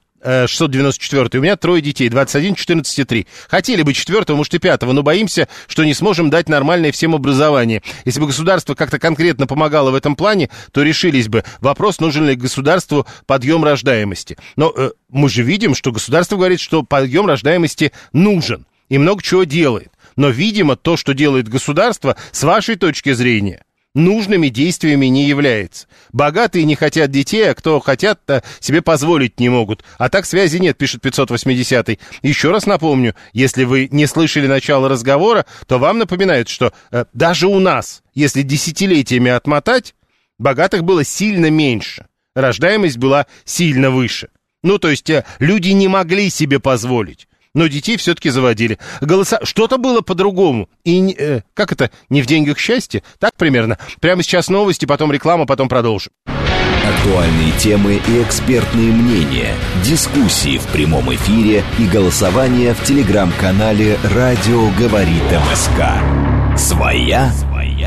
[0.48, 1.40] 694.
[1.40, 3.28] У меня трое детей, 21, 14 и 3.
[3.50, 7.82] Хотели бы четвертого, может и пятого, но боимся, что не сможем дать нормальное всем образование.
[8.06, 11.44] Если бы государство как-то конкретно помогало в этом плане, то решились бы.
[11.62, 14.38] Вопрос, нужен ли государству подъем рождаемости.
[14.56, 19.44] Но э, мы же видим, что государство говорит, что подъем рождаемости нужен и много чего
[19.44, 19.92] делает.
[20.16, 23.64] Но, видимо, то, что делает государство, с вашей точки зрения,
[23.98, 25.88] нужными действиями не является.
[26.14, 29.84] Богатые не хотят детей, а кто хотят, то себе позволить не могут.
[29.98, 35.46] А так связи нет, пишет 580 Еще раз напомню, если вы не слышали начало разговора,
[35.66, 39.96] то вам напоминают, что э, даже у нас, если десятилетиями отмотать,
[40.38, 42.06] богатых было сильно меньше.
[42.36, 44.30] Рождаемость была сильно выше.
[44.64, 47.28] Ну, то есть э, люди не могли себе позволить.
[47.58, 48.78] Но детей все-таки заводили.
[49.02, 49.40] Голоса...
[49.42, 50.70] Что-то было по-другому.
[50.84, 51.90] И э, как это?
[52.08, 53.02] Не в деньгах счастье?
[53.18, 53.80] Так примерно.
[54.00, 56.12] Прямо сейчас новости, потом реклама, потом продолжим.
[56.28, 65.24] Актуальные темы и экспертные мнения, дискуссии в прямом эфире и голосование в телеграм-канале «Радио говорит
[65.32, 66.56] МСК».
[66.56, 67.32] Своя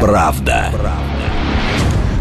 [0.01, 0.73] правда.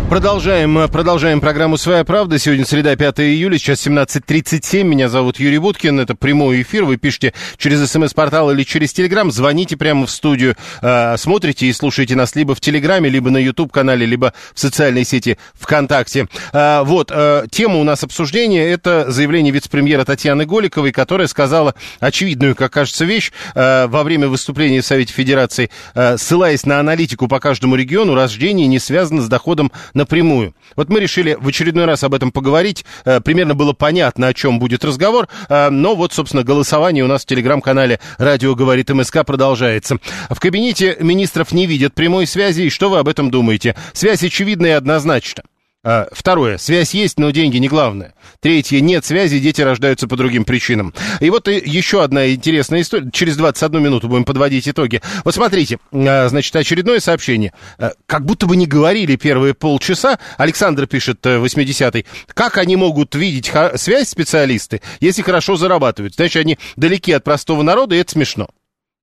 [0.10, 2.40] Продолжаем, э, продолжаем программу «Своя правда».
[2.40, 4.82] Сегодня среда, 5 июля, сейчас 17.37.
[4.84, 6.00] Меня зовут Юрий Буткин.
[6.00, 6.86] Это прямой эфир.
[6.86, 9.32] Вы пишете через смс-портал или через Телеграм.
[9.32, 10.56] Звоните прямо в студию.
[10.82, 15.38] Э, смотрите и слушайте нас либо в Телеграме, либо на YouTube-канале, либо в социальной сети
[15.54, 16.28] ВКонтакте.
[16.54, 17.12] Э, вот,
[17.52, 18.68] тема у нас обсуждения.
[18.68, 24.86] Это заявление вице-премьера Татьяны Голиковой, которая сказала очевидную, как кажется, вещь во время выступления в
[24.86, 25.70] Совете Федерации,
[26.18, 30.56] ссылаясь на аналитику по каждому региону, рождение не связано с доходом напрямую.
[30.76, 32.86] Вот мы решили в очередной раз об этом поговорить.
[33.06, 35.28] Э, примерно было понятно, о чем будет разговор.
[35.48, 39.98] Э, но вот, собственно, голосование у нас в телеграм-канале «Радио говорит МСК» продолжается.
[40.30, 42.64] В кабинете министров не видят прямой связи.
[42.64, 43.76] И что вы об этом думаете?
[43.94, 45.44] Связь очевидна и однозначна.
[45.82, 46.58] А, второе.
[46.58, 48.14] Связь есть, но деньги не главное.
[48.42, 48.82] Третье.
[48.82, 50.94] Нет связи, дети рождаются по другим причинам.
[51.22, 53.10] И вот еще одна интересная история.
[53.12, 55.02] Через 21 минуту будем подводить итоги.
[55.24, 57.54] Вот смотрите, а, значит, очередное сообщение.
[57.78, 60.20] А, как будто бы не говорили первые полчаса.
[60.38, 62.06] Александр пишет, 80-й.
[62.34, 66.16] Как они могут видеть связь специалисты, если хорошо зарабатывают?
[66.16, 68.50] Значит, они далеки от простого народа, и это смешно.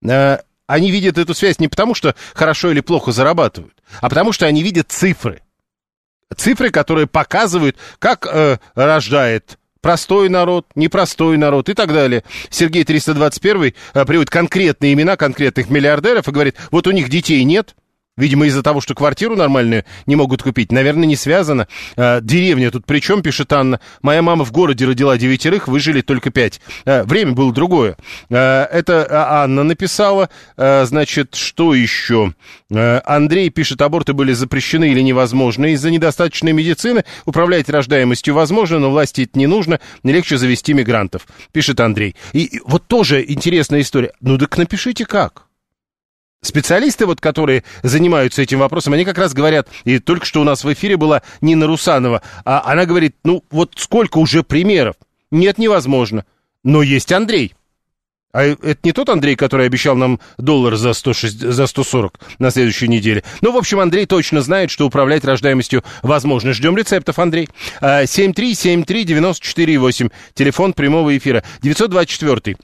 [0.02, 4.62] Они видят эту связь не потому, что хорошо или плохо зарабатывают, а потому что они
[4.62, 5.40] видят цифры
[6.34, 12.24] цифры, которые показывают, как э, рождает простой народ, непростой народ и так далее.
[12.50, 17.76] Сергей 321 э, приводит конкретные имена конкретных миллиардеров и говорит, вот у них детей нет,
[18.16, 20.72] Видимо, из-за того, что квартиру нормальную не могут купить.
[20.72, 21.68] Наверное, не связано.
[21.96, 23.78] А, деревня тут при чем, пишет Анна.
[24.00, 26.60] Моя мама в городе родила девятерых, выжили только пять.
[26.86, 27.96] А, время было другое.
[28.30, 30.30] А, это Анна написала.
[30.56, 32.32] Значит, что еще?
[32.70, 37.04] Андрей пишет, аборты были запрещены или невозможны из-за недостаточной медицины.
[37.26, 39.78] Управлять рождаемостью возможно, но власти это не нужно.
[40.04, 42.16] Легче завести мигрантов, пишет Андрей.
[42.32, 44.12] И вот тоже интересная история.
[44.20, 45.45] Ну так напишите как.
[46.42, 50.64] Специалисты, вот, которые занимаются этим вопросом, они как раз говорят, и только что у нас
[50.64, 54.96] в эфире была Нина Русанова, а она говорит, ну вот сколько уже примеров?
[55.30, 56.24] Нет, невозможно.
[56.62, 57.54] Но есть Андрей.
[58.32, 62.86] А это не тот Андрей, который обещал нам доллар за, 106, за 140 на следующей
[62.86, 63.24] неделе.
[63.40, 66.52] Ну, в общем, Андрей точно знает, что управлять рождаемостью возможно.
[66.52, 67.48] Ждем рецептов, Андрей.
[67.80, 71.42] 7373948, телефон прямого эфира.
[71.62, 72.58] 924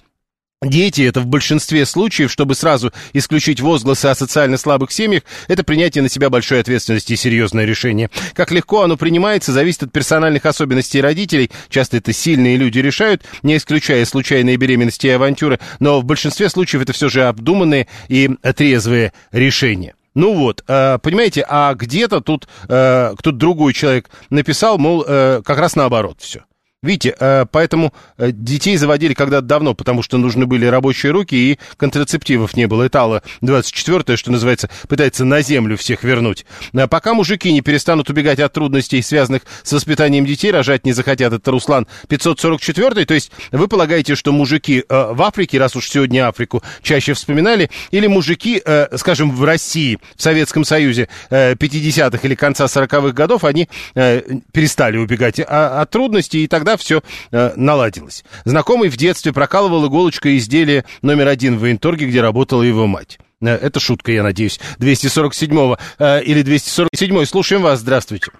[0.63, 6.03] Дети– это в большинстве случаев, чтобы сразу исключить возгласы о социально слабых семьях, это принятие
[6.03, 8.11] на себя большой ответственности и серьезное решение.
[8.35, 11.51] Как легко оно принимается, зависит от персональных особенностей родителей.
[11.69, 16.83] Часто это сильные люди решают, не исключая случайные беременности и авантюры, но в большинстве случаев
[16.83, 19.95] это все же обдуманные и трезвые решения.
[20.15, 25.59] Ну вот, э, понимаете, а где-то тут э, кто-то другой человек написал, мол, э, как
[25.59, 26.45] раз наоборот все.
[26.85, 31.59] Видите, э, поэтому э, детей заводили когда-то давно, потому что нужны были рабочие руки и
[31.77, 32.89] контрацептивов не было.
[32.89, 36.45] Итало 24 что называется, пытается на землю всех вернуть.
[36.75, 41.33] А пока мужики не перестанут убегать от трудностей, связанных с воспитанием детей, рожать не захотят,
[41.33, 46.65] это Руслан 544 то есть вы полагаете, что мужики в Африке, раз уж сегодня Африку
[46.83, 48.61] чаще вспоминали, или мужики,
[48.97, 55.89] скажем, в России, в Советском Союзе 50-х или конца 40-х годов, они перестали убегать от
[55.91, 57.01] трудностей, и тогда тогда все
[57.33, 58.25] э, наладилось.
[58.45, 63.19] Знакомый в детстве прокалывал иголочкой изделие номер один в военторге, где работала его мать.
[63.43, 64.59] Э, это шутка, я надеюсь.
[64.81, 67.27] 247-го э, или 247-й.
[67.27, 67.81] Слушаем вас.
[67.81, 68.31] Здравствуйте.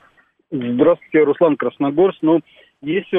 [0.51, 2.19] Здравствуйте, Руслан Красногорск.
[2.23, 2.41] Ну,
[2.83, 3.17] если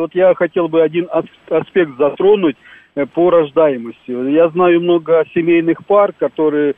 [0.00, 1.08] вот я хотел бы один
[1.48, 2.56] аспект затронуть
[2.94, 4.32] э, по рождаемости.
[4.32, 6.74] Я знаю много семейных пар, которые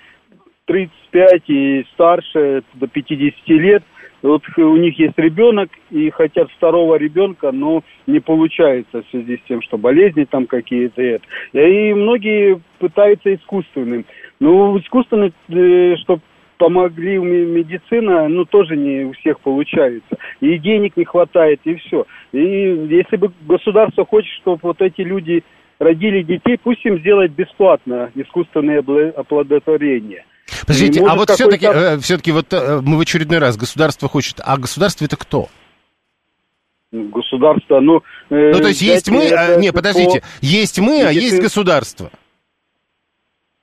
[0.66, 3.82] 35 и старше, до 50 лет–
[4.22, 9.48] вот у них есть ребенок и хотят второго ребенка, но не получается в связи с
[9.48, 11.20] тем, что болезни там какие-то.
[11.52, 14.04] И многие пытаются искусственным.
[14.40, 16.22] Ну, искусственно, э, чтобы
[16.58, 20.16] помогли медицина, ну, тоже не у всех получается.
[20.40, 22.04] И денег не хватает, и все.
[22.32, 25.44] И если бы государство хочет, чтобы вот эти люди
[25.78, 28.80] родили детей, пусть им сделать бесплатно искусственное
[29.16, 30.24] оплодотворение.
[30.62, 34.56] Подождите, а вот все-таки, э, все-таки вот э, мы в очередной раз, государство хочет, а
[34.56, 35.48] государство это кто?
[36.90, 37.98] Государство, ну...
[38.30, 42.10] Э, ну, то есть есть мы, а, не, подождите, есть мы, а есть государство.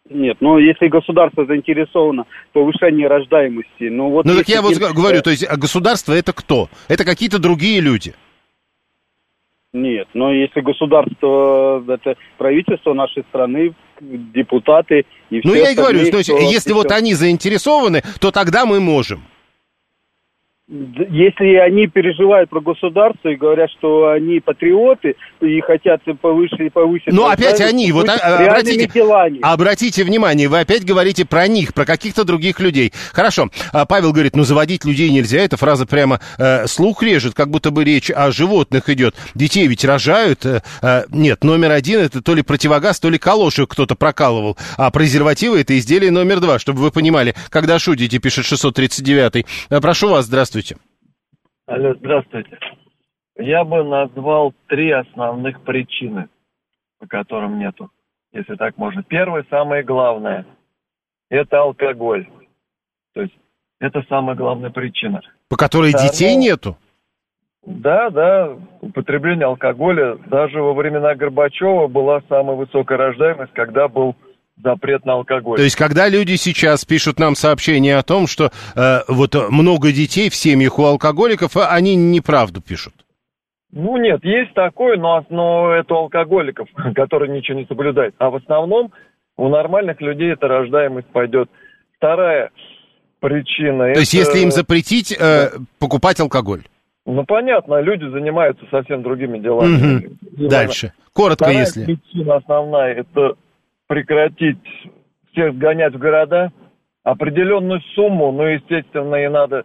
[0.08, 4.26] Нет, ну если государство заинтересовано в повышении рождаемости, ну вот...
[4.26, 6.70] Ну так я вот говорю, то есть а государство это кто?
[6.88, 8.14] Это какие-то другие люди.
[9.76, 16.10] Нет, но если государство, это правительство нашей страны, депутаты и все Ну, я и говорю,
[16.10, 19.26] то есть, если вот они заинтересованы, то тогда мы можем.
[20.68, 27.14] Если они переживают про государство и говорят, что они патриоты и хотят повыше, повысить...
[27.14, 28.90] Но опять они, вот а, обратите,
[29.44, 32.94] обратите внимание, вы опять говорите про них, про каких-то других людей.
[33.14, 37.52] Хорошо, а Павел говорит, ну заводить людей нельзя, эта фраза прямо э, слух режет, как
[37.52, 39.14] будто бы речь о животных идет.
[39.36, 40.48] Детей ведь рожают.
[40.48, 44.90] Э, э, нет, номер один это то ли противогаз, то ли калоши кто-то прокалывал, а
[44.90, 49.46] презервативы это изделие номер два, чтобы вы понимали, когда шутите, пишет 639-й.
[49.70, 50.55] Э, прошу вас, здравствуйте.
[50.56, 50.82] Здравствуйте.
[51.68, 52.58] Алло, здравствуйте.
[53.38, 56.30] Я бы назвал три основных причины,
[56.98, 57.92] по которым нету,
[58.32, 59.04] если так можно.
[59.04, 60.46] Первое, самое главное,
[61.30, 62.30] это алкоголь.
[63.14, 63.34] То есть
[63.82, 65.20] это самая главная причина.
[65.50, 66.78] По которой Второе, детей нету?
[67.66, 74.16] Да, да, употребление алкоголя даже во времена Горбачева была самая высокая рождаемость, когда был
[74.62, 75.58] запрет на алкоголь.
[75.58, 80.30] То есть, когда люди сейчас пишут нам сообщения о том, что э, вот много детей
[80.30, 82.94] в семьях у алкоголиков, а они неправду пишут?
[83.72, 88.16] Ну нет, есть такое, но, но это у алкоголиков, которые ничего не соблюдают.
[88.18, 88.92] А в основном
[89.38, 91.50] у нормальных людей эта рождаемость пойдет.
[91.98, 92.52] Вторая
[93.20, 93.86] причина...
[93.86, 94.00] То это...
[94.00, 96.64] есть, если им запретить э, покупать алкоголь?
[97.06, 99.98] Ну, понятно, люди занимаются совсем другими делами.
[99.98, 100.48] Угу.
[100.48, 100.94] Дальше.
[101.14, 101.86] Коротко, Вторая если.
[101.86, 103.36] причина основная, это
[103.88, 104.60] прекратить
[105.32, 106.52] всех сгонять в города,
[107.04, 109.64] определенную сумму, ну, естественно, и надо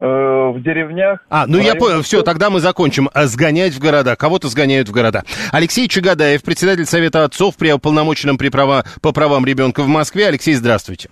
[0.00, 1.24] э, в деревнях.
[1.28, 3.08] А, ну я понял, все, тогда мы закончим.
[3.12, 5.22] А, сгонять в города, кого-то сгоняют в города.
[5.52, 10.26] Алексей Чагадаев, председатель Совета отцов при уполномоченном при права, по правам ребенка в Москве.
[10.26, 11.10] Алексей, здравствуйте.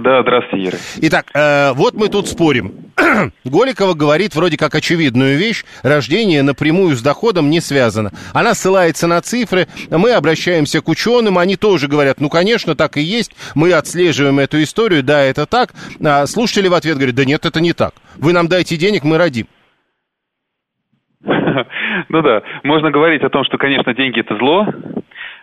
[0.00, 0.78] Да, здравствуйте, Юрий.
[1.02, 2.72] Итак, э, вот мы тут спорим.
[3.44, 5.64] Голикова говорит вроде как очевидную вещь.
[5.84, 8.10] Рождение напрямую с доходом не связано.
[8.32, 9.68] Она ссылается на цифры.
[9.90, 11.38] Мы обращаемся к ученым.
[11.38, 13.32] Они тоже говорят, ну, конечно, так и есть.
[13.54, 15.04] Мы отслеживаем эту историю.
[15.04, 15.70] Да, это так.
[16.04, 17.94] А слушатели в ответ говорят, да нет, это не так.
[18.16, 19.46] Вы нам дайте денег, мы родим.
[22.08, 24.66] Ну да, можно говорить о том, что, конечно, деньги это зло,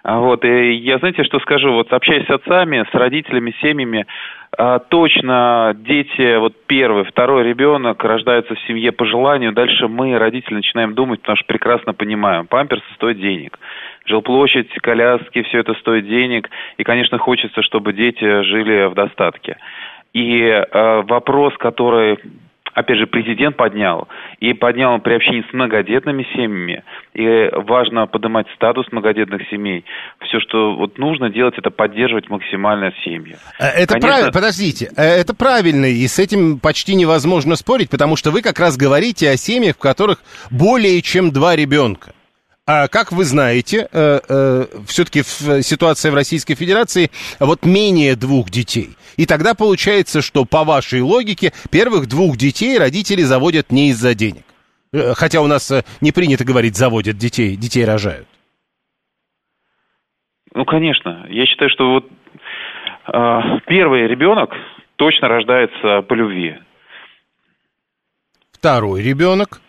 [0.03, 4.40] а вот, и я, знаете, что скажу, вот общаясь с отцами, с родителями, семьями, а,
[4.89, 10.93] точно дети, вот первый, второй ребенок рождаются в семье по желанию, дальше мы, родители, начинаем
[10.93, 13.57] думать, потому что прекрасно понимаем, памперсы стоят денег,
[14.05, 19.57] жилплощадь, коляски, все это стоит денег, и, конечно, хочется, чтобы дети жили в достатке.
[20.13, 22.19] И э, вопрос, который
[22.73, 24.07] опять же, президент поднял,
[24.39, 29.86] и поднял при общении с многодетными семьями, и важно поднимать статус многодетных семей.
[30.27, 33.36] Все, что вот нужно делать, это поддерживать максимально семьи.
[33.60, 34.10] Э, это Конечно...
[34.10, 38.60] правильно, подождите, э, это правильно, и с этим почти невозможно спорить, потому что вы как
[38.60, 42.13] раз говорите о семьях, в которых более чем два ребенка.
[42.67, 48.89] А как вы знаете, э, э, все-таки ситуация в Российской Федерации вот менее двух детей.
[49.17, 54.43] И тогда получается, что по вашей логике первых двух детей родители заводят не из-за денег.
[54.93, 58.28] Э, хотя у нас э, не принято говорить заводят детей, детей рожают.
[60.54, 61.26] Ну, конечно.
[61.30, 62.10] Я считаю, что вот
[63.08, 64.52] э, первый ребенок
[64.97, 66.58] точно рождается по любви.
[68.52, 69.62] Второй ребенок?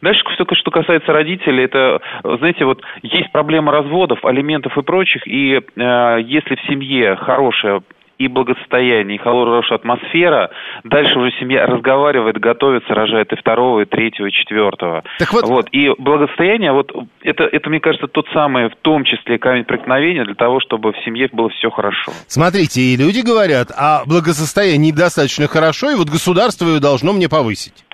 [0.00, 5.54] Дальше, что, что касается родителей, это, знаете, вот есть проблема разводов, алиментов и прочих, и
[5.54, 7.82] э, если в семье хорошая
[8.18, 10.50] и благосостояние, и хорошая атмосфера,
[10.84, 15.04] дальше уже семья разговаривает, готовится, рожает и второго, и третьего, и четвертого.
[15.18, 15.44] Так вот...
[15.44, 15.68] вот.
[15.70, 20.34] И благосостояние, вот это, это, мне кажется, тот самый, в том числе, камень преткновения для
[20.34, 22.12] того, чтобы в семье было все хорошо.
[22.26, 27.84] Смотрите, и люди говорят, а благосостояние недостаточно хорошо, и вот государство ее должно мне повысить.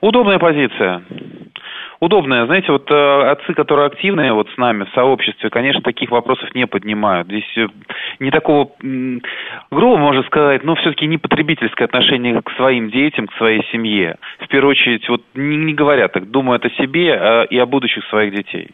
[0.00, 1.02] Удобная позиция.
[2.00, 2.46] Удобная.
[2.46, 6.66] Знаете, вот э, отцы, которые активные вот с нами в сообществе, конечно, таких вопросов не
[6.66, 7.28] поднимают.
[7.28, 7.66] Здесь э,
[8.20, 9.18] не такого, э,
[9.70, 14.16] грубо можно сказать, но все-таки не потребительское отношение к своим детям, к своей семье.
[14.38, 18.02] В первую очередь, вот не, не говорят так, думают о себе э, и о будущих
[18.06, 18.70] своих детей.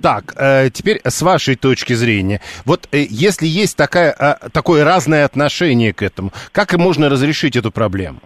[0.00, 5.24] Так, э, теперь с вашей точки зрения, вот э, если есть такая, э, такое разное
[5.24, 8.20] отношение к этому, как можно разрешить эту проблему?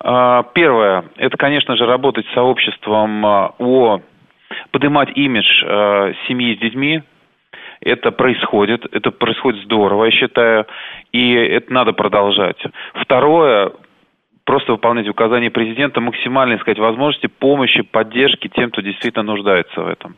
[0.00, 4.00] А, первое, это, конечно же, работать с сообществом а, о
[4.70, 7.02] поднимать имидж а, семьи с детьми.
[7.80, 10.66] Это происходит, это происходит здорово, я считаю,
[11.12, 12.60] и это надо продолжать.
[12.94, 13.72] Второе,
[14.48, 20.16] просто выполнять указания президента, максимально искать возможности помощи, поддержки тем, кто действительно нуждается в этом.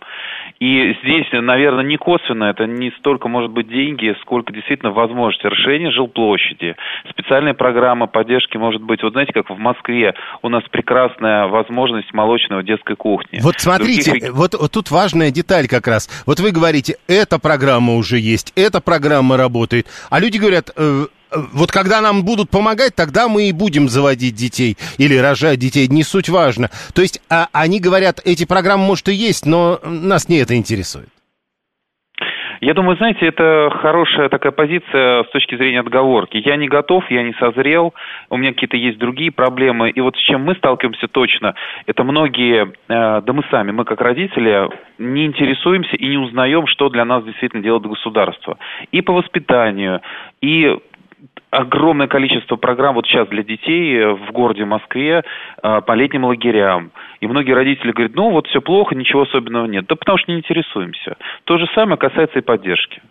[0.61, 5.91] И здесь, наверное, не косвенно, это не столько, может быть, деньги, сколько действительно возможность решения
[5.91, 6.77] жилплощади.
[7.11, 12.63] Специальная программа поддержки может быть, вот знаете, как в Москве у нас прекрасная возможность молочного
[12.63, 13.41] детской кухни.
[13.43, 14.33] Вот смотрите, Других...
[14.33, 16.09] вот, вот тут важная деталь как раз.
[16.25, 19.87] Вот вы говорите, эта программа уже есть, эта программа работает.
[20.09, 21.07] А люди говорят, э,
[21.53, 26.03] вот когда нам будут помогать, тогда мы и будем заводить детей или рожать детей, не
[26.03, 26.71] суть важно.
[26.95, 31.09] То есть а, они говорят, эти программы, может, и есть, но нас не это интересует.
[32.61, 36.37] Я думаю, знаете, это хорошая такая позиция с точки зрения отговорки.
[36.45, 37.95] Я не готов, я не созрел,
[38.29, 39.89] у меня какие-то есть другие проблемы.
[39.89, 41.55] И вот с чем мы сталкиваемся точно,
[41.87, 44.69] это многие, э, да мы сами, мы как родители,
[44.99, 48.59] не интересуемся и не узнаем, что для нас действительно делает государство.
[48.93, 50.03] И по воспитанию,
[50.43, 50.77] и
[51.51, 55.23] огромное количество программ вот сейчас для детей э, в городе Москве
[55.63, 56.93] э, по летним лагерям.
[57.21, 59.87] И многие родители говорят, ну вот все плохо, ничего особенного нет.
[59.89, 61.17] Да потому что не интересуемся.
[61.45, 63.03] То же самое касается и поддержки.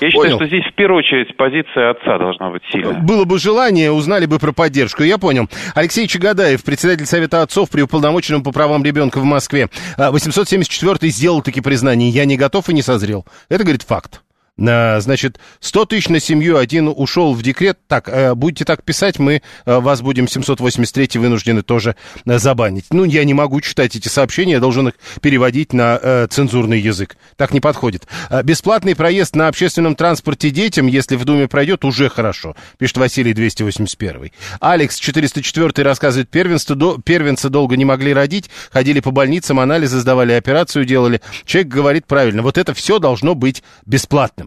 [0.00, 0.36] Я считаю, Понял.
[0.36, 3.00] что здесь в первую очередь позиция отца должна быть сильная.
[3.00, 5.02] Было бы желание, узнали бы про поддержку.
[5.02, 5.48] Я понял.
[5.74, 9.68] Алексей Чагадаев, председатель Совета отцов при уполномоченном по правам ребенка в Москве.
[9.96, 12.10] 874-й сделал таки признание.
[12.10, 13.24] Я не готов и не созрел.
[13.48, 14.20] Это, говорит, факт.
[14.56, 17.76] На, значит, 100 тысяч на семью, один ушел в декрет.
[17.88, 22.84] Так, э, будете так писать, мы э, вас будем 783 вынуждены тоже э, забанить.
[22.90, 27.16] Ну, я не могу читать эти сообщения, я должен их переводить на цензурный язык.
[27.36, 28.06] Так не подходит.
[28.44, 34.30] Бесплатный проезд на общественном транспорте детям, если в Думе пройдет, уже хорошо, пишет Василий 281.
[34.60, 40.32] Алекс 404 рассказывает, первенство, до, первенца долго не могли родить, ходили по больницам, анализы сдавали,
[40.32, 41.20] операцию делали.
[41.44, 44.43] Человек говорит правильно, вот это все должно быть бесплатным.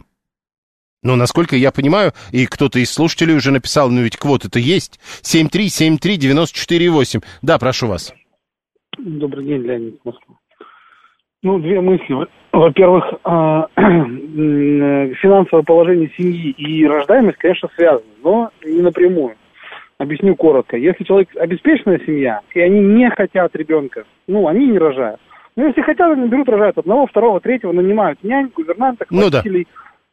[1.08, 4.99] Но, насколько я понимаю, и кто-то из слушателей уже написал, ну ведь квоты-то есть.
[5.24, 7.24] 7373948.
[7.41, 8.14] Да, прошу вас.
[8.97, 10.36] Добрый день, Леонид Москва.
[11.43, 12.28] Ну, две мысли.
[12.51, 19.38] Во-первых, а, финансовое положение семьи и рождаемость, конечно, связаны, но не напрямую.
[19.99, 20.76] Объясню коротко.
[20.76, 25.22] Если человек обеспеченная семья, и они не хотят ребенка, ну, они не рожают.
[25.55, 29.41] Но если хотят, они берут, рожают одного, второго, третьего, нанимают нянь, гувернанток, Ну да.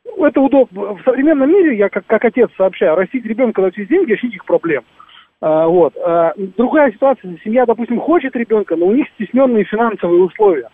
[0.05, 0.29] Водителей.
[0.29, 0.95] Это удобно.
[0.95, 4.45] В современном мире, я как, как отец сообщаю, растить ребенка на все деньги, вообще никаких
[4.45, 4.85] проблем.
[5.41, 5.95] А, вот.
[6.03, 10.69] А, другая ситуация, семья, допустим, хочет ребенка, но у них стесненные финансовые условия,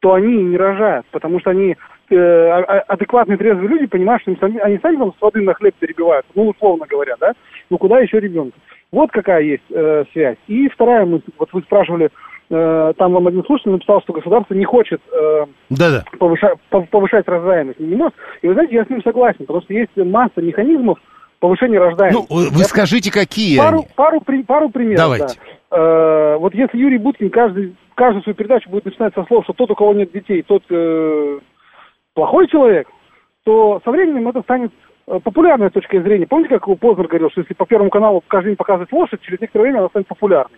[0.00, 1.76] то они не рожают, потому что они
[2.10, 5.52] э, а- а- адекватные, трезвые люди понимают, что сами, они сами там с воды на
[5.52, 7.32] хлеб перебивают, ну, условно говоря, да?
[7.68, 8.56] Ну, куда еще ребенка?
[8.90, 10.38] Вот какая есть э, связь.
[10.46, 12.08] И вторая мысль, вот вы спрашивали,
[12.48, 15.46] там вам один слушатель написал, что государство не хочет э,
[16.18, 18.14] повыша- пов- повышать рождаемость, не может.
[18.42, 20.98] И вы знаете, я с ним согласен, потому что есть масса механизмов
[21.40, 22.26] повышения рождаемости.
[22.30, 23.86] Ну, вы Я скажите, какие пару, они?
[23.94, 24.98] пару, при- пару примеров.
[24.98, 25.26] Давайте.
[25.70, 25.76] да.
[25.76, 29.70] Э, вот если Юрий Буткин каждый, каждую свою передачу будет начинать со слов, что тот,
[29.70, 31.38] у кого нет детей, тот э,
[32.14, 32.88] плохой человек,
[33.44, 34.72] то со временем это станет
[35.06, 36.26] э, популярной с точки зрения.
[36.26, 39.64] Помните, как Познер говорил, что если по Первому каналу каждый день показывать лошадь, через некоторое
[39.64, 40.56] время она станет популярной.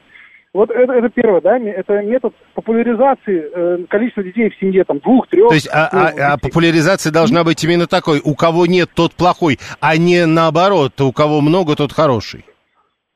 [0.53, 5.29] Вот это, это первое, да, это метод популяризации э, количества детей в семье, там, двух,
[5.29, 5.49] трех.
[5.49, 6.49] То есть а, ну, а- а детей.
[6.49, 8.21] популяризация должна быть именно такой.
[8.25, 11.01] У кого нет, тот плохой, а не наоборот.
[11.01, 12.45] У кого много, тот хороший.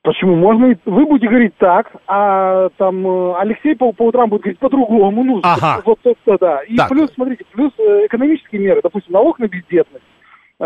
[0.03, 0.37] Почему?
[0.37, 5.25] Можно вы будете говорить так, а там э, Алексей по, по утрам будет говорить по-другому.
[5.25, 5.83] Ну, Ага.
[5.85, 6.61] вот это да.
[6.69, 6.89] И Так.
[6.89, 10.05] плюс, смотрите, плюс э, экономические меры, допустим, налог на бездетность,
[10.61, 10.65] э,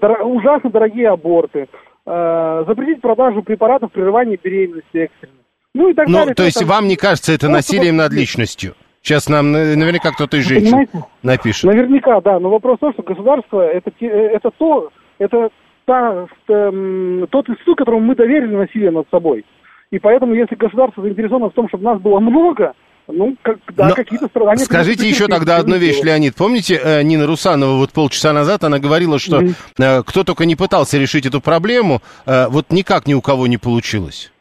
[0.00, 1.66] дор- ужасно дорогие аборты,
[2.06, 5.32] э, запретить продажу препаратов прерывания беременности экстренно.
[5.76, 6.34] Ну и так Ну, далее.
[6.34, 8.74] то есть Там- вам не кажется это Просто насилием над личностью?
[9.02, 11.04] Сейчас нам э, наверняка кто-то из Вы женщин понимаете?
[11.22, 11.64] напишет.
[11.64, 12.40] Наверняка, да.
[12.40, 15.50] Но вопрос в том, что государство это, э, это то, это
[15.84, 19.44] та, эм, тот институт, которому мы доверили насилие над собой.
[19.90, 22.72] И поэтому, если государство заинтересовано в том, чтобы нас было много,
[23.06, 24.64] ну, как, да, Но какие-то страдания...
[24.64, 26.34] Скажите еще тогда одну вещь, Леонид.
[26.34, 29.42] Помните, э, Нина Русанова вот полчаса назад, она говорила, что
[29.78, 33.58] э, кто только не пытался решить эту проблему, э, вот никак ни у кого не
[33.58, 34.32] получилось.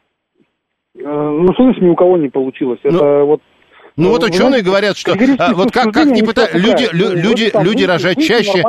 [1.05, 2.79] Э, Ну, значит, ни у кого не получилось?
[2.83, 3.41] Это вот...
[3.97, 7.11] Ну вот Вы ученые знаете, говорят, что а, вот как, как не пытаются, люди, лю-
[7.11, 8.61] Ну, люди, вот там люди рожать чаще.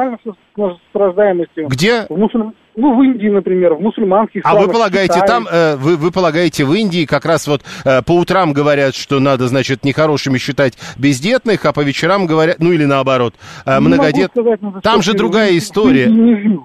[1.68, 2.07] Где?
[2.09, 5.26] В мусуль- Ну, в Индии, например, в мусульманских А вы странах, в полагаете, Китае.
[5.26, 9.18] там, э, вы, вы полагаете, в Индии как раз вот э, по утрам говорят, что
[9.18, 13.34] надо, значит, нехорошими считать бездетных, а по вечерам говорят, ну или наоборот,
[13.64, 14.30] э, многодет...
[14.30, 16.07] сказать, ну, за Там же другая история.
[16.07, 16.61] не.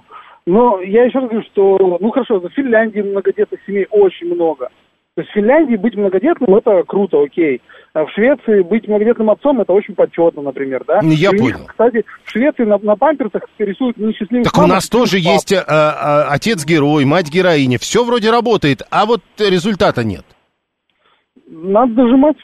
[0.46, 4.70] Но я еще раз говорю, что, ну хорошо, в Финляндии многодетных семей очень много.
[5.16, 7.62] То есть в Финляндии быть многодетным это круто, окей.
[7.94, 11.00] А в Швеции быть многодетным отцом это очень почетно, например, да?
[11.04, 11.68] Я И у них, понял.
[11.68, 15.52] кстати, в Швеции на, на памперсах рисуют несчастливых Так у мам, нас тоже счастливых есть
[15.52, 20.24] э, э, отец-герой, мать-героиня, все вроде работает, а вот результата нет.
[20.24, 21.46] пап.
[21.48, 22.38] Надо дожимать.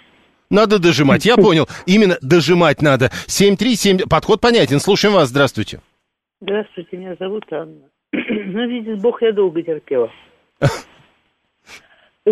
[0.50, 1.68] Надо дожимать, я понял.
[1.86, 3.10] Именно дожимать надо.
[3.28, 4.80] 737, подход понятен.
[4.80, 5.80] Слушаем вас, здравствуйте.
[6.42, 7.90] Здравствуйте, меня зовут Анна.
[8.12, 10.12] Ну, видит Бог, я долго терпела.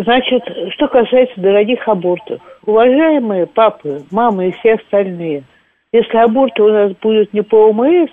[0.04, 0.42] Значит,
[0.72, 2.42] что касается дорогих абортов.
[2.66, 5.44] Уважаемые папы, мамы и все остальные,
[5.90, 8.10] если аборты у нас будут не по ОМС,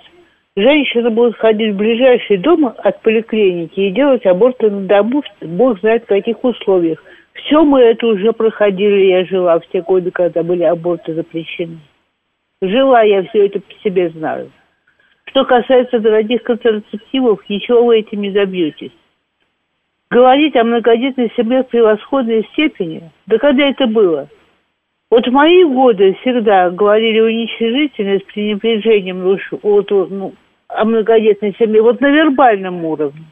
[0.56, 6.04] женщины будут ходить в ближайший дом от поликлиники и делать аборты на дому, бог знает
[6.04, 7.04] в каких условиях.
[7.34, 11.80] Все мы это уже проходили, я жила в те годы, когда были аборты запрещены.
[12.62, 14.50] Жила я все это по себе знаю.
[15.26, 18.92] Что касается дорогих контрацептивов, ничего вы этим не добьетесь
[20.14, 24.28] говорить о многодетной семье превосходной степени, да когда это было?
[25.10, 29.22] Вот в мои годы всегда говорили уничижительно, с пренебрежением
[29.62, 30.34] вот, ну,
[30.68, 33.24] о многодетной семье, вот на вербальном уровне.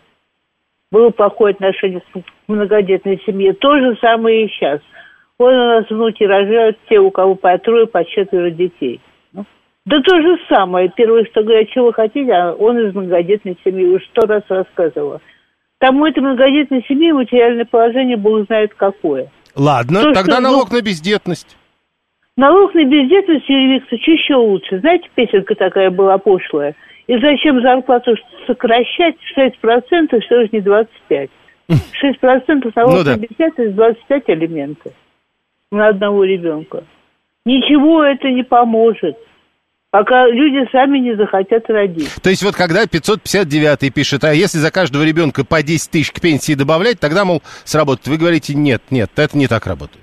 [0.90, 2.18] Было плохое отношение к
[2.48, 3.52] многодетной семье.
[3.52, 4.80] То же самое и сейчас.
[5.38, 9.00] Вот у нас внуки рожают те, у кого по трое, по четверо детей.
[9.32, 9.44] Ну,
[9.86, 10.92] да то же самое.
[10.94, 13.86] Первое, что говорят, чего вы хотите, а он из многодетной семьи.
[13.86, 15.20] Уже сто раз рассказывала.
[15.82, 19.26] Тому этой многодетной семье материальное положение Бог знает какое.
[19.56, 21.56] Ладно, То, тогда что, налог ну, на бездетность.
[22.36, 24.78] Налог на бездетность, Юрий Викторович, еще лучше.
[24.78, 26.76] Знаете, песенка такая была пошлая.
[27.08, 28.14] И зачем зарплату
[28.46, 31.28] сокращать 6%, что же не 25%?
[31.68, 33.16] 6% налог ну, да.
[33.16, 34.92] на бездетность, 25 элементов
[35.72, 36.84] на одного ребенка.
[37.44, 39.18] Ничего это не поможет
[39.92, 42.10] пока люди сами не захотят родить.
[42.22, 46.20] То есть вот когда 559 пишет, а если за каждого ребенка по 10 тысяч к
[46.20, 48.08] пенсии добавлять, тогда, мол, сработает.
[48.08, 50.02] Вы говорите, нет, нет, это не так работает.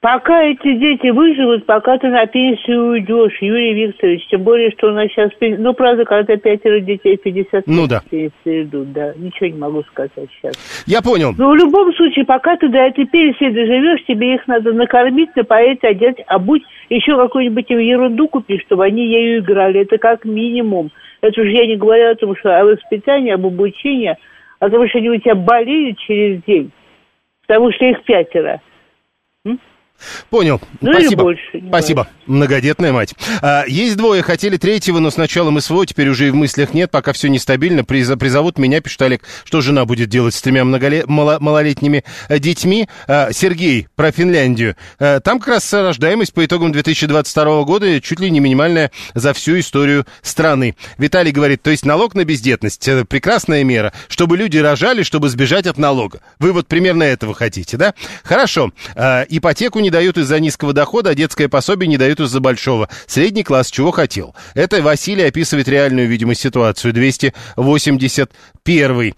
[0.00, 4.90] Пока эти дети выживут, пока ты на пенсию уйдешь, Юрий Викторович, тем более, что у
[4.90, 5.30] нас сейчас...
[5.40, 8.02] Ну, правда, когда пятеро детей 50 ну, да.
[8.44, 9.14] идут, да.
[9.16, 10.84] Ничего не могу сказать сейчас.
[10.84, 11.32] Я понял.
[11.38, 15.82] Но в любом случае, пока ты до этой пенсии доживешь, тебе их надо накормить, напоить,
[15.82, 19.80] одеть, обуть, еще какую-нибудь ерунду купить, чтобы они ею играли.
[19.80, 20.90] Это как минимум.
[21.20, 24.16] Это уже я не говорю о том, что о воспитании, об обучении,
[24.58, 26.70] о том, что они у тебя болеют через день.
[27.46, 28.60] Потому что их пятеро.
[30.30, 30.60] Понял.
[30.80, 31.22] Ну Спасибо.
[31.22, 32.08] Больше, Спасибо.
[32.26, 33.14] Многодетная мать.
[33.42, 36.90] А, есть двое, хотели третьего, но сначала мы свой, теперь уже и в мыслях нет,
[36.90, 37.84] пока все нестабильно.
[37.84, 42.38] Приз, призовут меня, пишет Олег, что жена будет делать с тремя многолет, мало, малолетними э,
[42.38, 42.88] детьми.
[43.06, 44.76] А, Сергей, про Финляндию.
[44.98, 49.58] А, там как раз рождаемость по итогам 2022 года чуть ли не минимальная за всю
[49.58, 50.76] историю страны.
[50.98, 55.66] Виталий говорит, то есть налог на бездетность, это прекрасная мера, чтобы люди рожали, чтобы сбежать
[55.66, 56.20] от налога.
[56.38, 57.94] Вы вот примерно этого хотите, да?
[58.22, 58.72] Хорошо.
[58.96, 62.88] А, ипотеку не дают из-за низкого дохода, а детское пособие не дают из-за большого.
[63.06, 64.34] Средний класс чего хотел?
[64.54, 66.92] Это Василий описывает реальную, видимо, ситуацию.
[66.92, 69.14] 281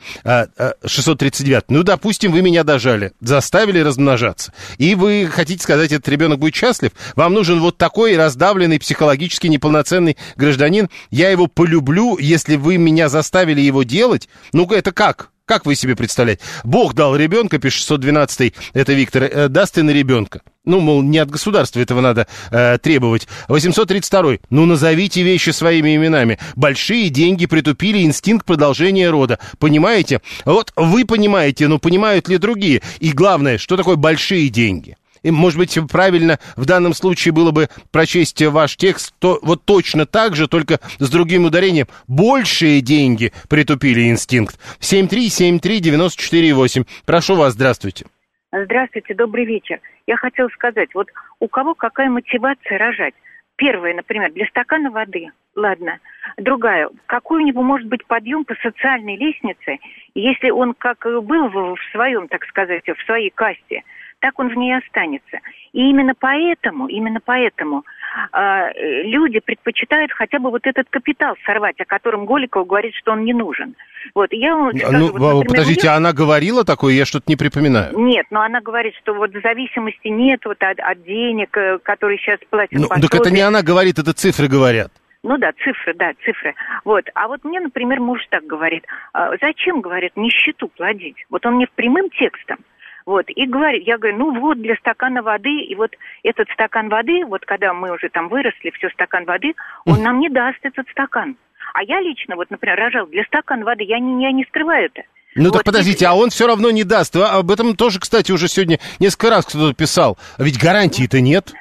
[0.84, 1.64] 639.
[1.68, 4.52] Ну, допустим, вы меня дожали, заставили размножаться.
[4.76, 6.90] И вы хотите сказать, этот ребенок будет счастлив?
[7.14, 10.90] Вам нужен вот такой раздавленный, психологически неполноценный гражданин.
[11.10, 14.28] Я его полюблю, если вы меня заставили его делать.
[14.52, 15.30] Ну, это как?
[15.46, 16.42] Как вы себе представляете?
[16.64, 20.40] Бог дал ребенка, пишет 612 это Виктор, э, даст и на ребенка.
[20.64, 23.28] Ну, мол, не от государства этого надо э, требовать.
[23.46, 26.40] 832 ну, назовите вещи своими именами.
[26.56, 29.38] Большие деньги притупили инстинкт продолжения рода.
[29.60, 30.20] Понимаете?
[30.44, 32.82] Вот вы понимаете, но понимают ли другие?
[32.98, 34.96] И главное, что такое большие деньги?
[35.30, 40.36] Может быть, правильно в данном случае было бы прочесть ваш текст то, вот точно так
[40.36, 41.86] же, только с другим ударением.
[42.06, 44.56] Большие деньги притупили инстинкт.
[44.80, 46.86] 7373948.
[47.04, 48.06] Прошу вас, здравствуйте.
[48.52, 49.80] Здравствуйте, добрый вечер.
[50.06, 51.08] Я хотела сказать, вот
[51.40, 53.14] у кого какая мотивация рожать?
[53.56, 55.30] Первое, например, для стакана воды.
[55.54, 55.98] Ладно.
[56.36, 56.90] Другая.
[57.06, 59.78] Какой у него может быть подъем по социальной лестнице,
[60.14, 63.82] если он как был в своем, так сказать, в своей касте–
[64.26, 65.38] так он в ней останется.
[65.72, 67.84] И именно поэтому, именно поэтому
[68.32, 73.24] э, люди предпочитают хотя бы вот этот капитал сорвать, о котором Голиков говорит, что он
[73.24, 73.76] не нужен.
[74.16, 77.96] Вот, я вам скажу, ну, вот, например, подождите, она говорила такое, я что-то не припоминаю.
[77.96, 82.40] Нет, но она говорит, что вот зависимости нет вот от, от денег, э, которые сейчас
[82.50, 84.90] платят ну, Так это не она говорит, это цифры говорят.
[85.22, 86.54] Ну да, цифры, да, цифры.
[86.84, 87.04] Вот.
[87.14, 88.84] А вот мне, например, муж так говорит.
[89.12, 91.16] А, зачем, говорит, нищету плодить?
[91.30, 92.58] Вот он мне прямым текстом.
[93.06, 95.92] Вот, и говорит, я говорю, ну вот для стакана воды, и вот
[96.24, 99.54] этот стакан воды, вот когда мы уже там выросли, все стакан воды,
[99.84, 101.36] он нам не даст этот стакан.
[101.72, 105.02] А я лично, вот, например, рожал для стакана воды, я не, я не скрываю это.
[105.36, 106.08] Ну вот, так подождите, и...
[106.08, 107.14] а он все равно не даст.
[107.14, 110.18] Об этом тоже, кстати, уже сегодня несколько раз кто-то писал.
[110.36, 111.52] А ведь гарантии-то нет.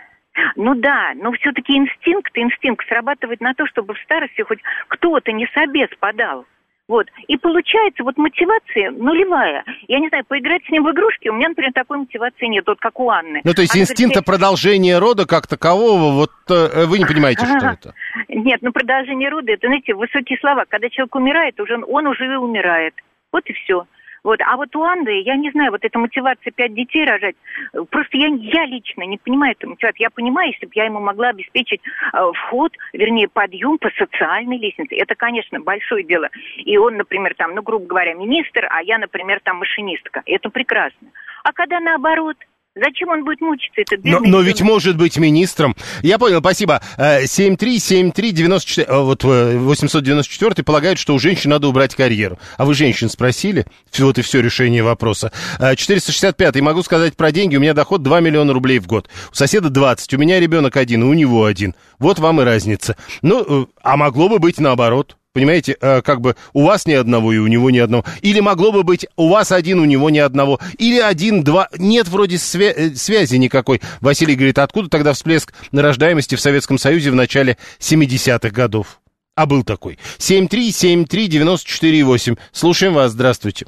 [0.56, 5.48] Ну да, но все-таки инстинкт, инстинкт срабатывает на то, чтобы в старости хоть кто-то не
[5.54, 6.46] собес подал.
[6.88, 7.08] Вот.
[7.28, 9.64] И получается, вот мотивация нулевая.
[9.88, 12.80] Я не знаю, поиграть с ним в игрушки, у меня, например, такой мотивации нет, вот
[12.80, 13.42] как у Анны.
[13.44, 17.46] Ну, то есть Она инстинкта говорит, продолжения рода как такового, вот э, вы не понимаете,
[17.46, 17.94] что это.
[18.28, 20.66] Нет, ну продолжение рода, это, знаете, высокие слова.
[20.68, 22.94] Когда человек умирает, уже он уже и умирает.
[23.32, 23.86] Вот и все.
[24.26, 24.40] Вот.
[24.42, 27.36] А вот у Анны, я не знаю, вот эта мотивация пять детей рожать,
[27.74, 30.02] э, просто я, я лично не понимаю эту мотивацию.
[30.02, 31.80] Я понимаю, если бы я ему могла обеспечить
[32.12, 34.96] э, вход, вернее, подъем по социальной лестнице.
[34.96, 36.30] Это, конечно, большое дело.
[36.58, 40.24] И он, например, там, ну, грубо говоря, министр, а я, например, там, машинистка.
[40.26, 41.10] Это прекрасно.
[41.44, 42.38] А когда наоборот,
[42.76, 44.48] зачем он будет мучиться, этот Но, бедный но ребенок?
[44.48, 45.76] ведь может быть министром.
[46.02, 46.82] Я понял, спасибо.
[46.98, 52.38] Э, 7373948, э, вот э, 894 полагают, что у женщин надо убрать карьеру.
[52.58, 53.66] А вы женщин спросили?
[53.98, 55.32] Вот и все решение вопроса.
[55.60, 57.56] Э, 465 могу сказать про деньги.
[57.56, 59.10] У меня доход 2 миллиона рублей в год.
[59.32, 60.14] У соседа 20.
[60.14, 61.76] У меня ребенок один, у него один.
[62.00, 62.96] Вот вам и разница.
[63.22, 65.18] Ну, э, а могло бы быть наоборот.
[65.36, 68.06] Понимаете, э, как бы у вас ни одного и у него ни одного.
[68.22, 70.60] Или могло бы быть у вас один, у него ни одного.
[70.78, 71.68] Или один, два.
[71.78, 73.82] Нет вроде свя- э, связи никакой.
[74.00, 79.02] Василий говорит, откуда тогда всплеск рождаемости в Советском Союзе в начале 70-х годов?
[79.36, 80.00] А был такой.
[80.20, 82.38] 7373948.
[82.54, 83.66] Слушаем вас, здравствуйте.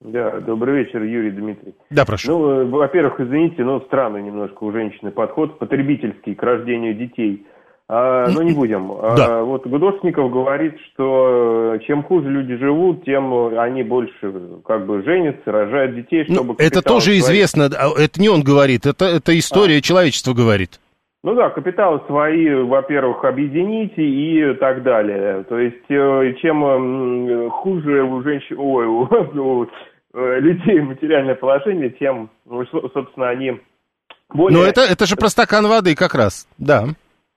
[0.00, 1.74] Да, добрый вечер, Юрий Дмитрий.
[1.90, 2.30] Да, прошу.
[2.30, 7.44] Ну, э, во-первых, извините, но странный немножко у женщины подход, потребительский к рождению детей.
[7.90, 8.92] А, но не будем.
[8.92, 9.42] А, Да.
[9.44, 14.30] вот Гудошников говорит, что э, чем хуже люди живут, тем они больше
[14.66, 16.48] как бы женятся, рожают детей, чтобы...
[16.48, 17.70] Ну, это тоже свои- известно.
[17.78, 20.78] а Это не он говорит, это, это история человечества говорит.
[21.24, 25.44] Ну да, капиталы свои, во-первых, объедините и так далее.
[25.48, 29.00] То есть, э, чем хуже у женщин, ой, у,
[29.34, 29.66] у,
[30.14, 33.58] э, людей материальное положение, тем, ну, со- собственно, они
[34.32, 34.58] более...
[34.60, 36.84] Но это, это же про стакан воды как раз, да.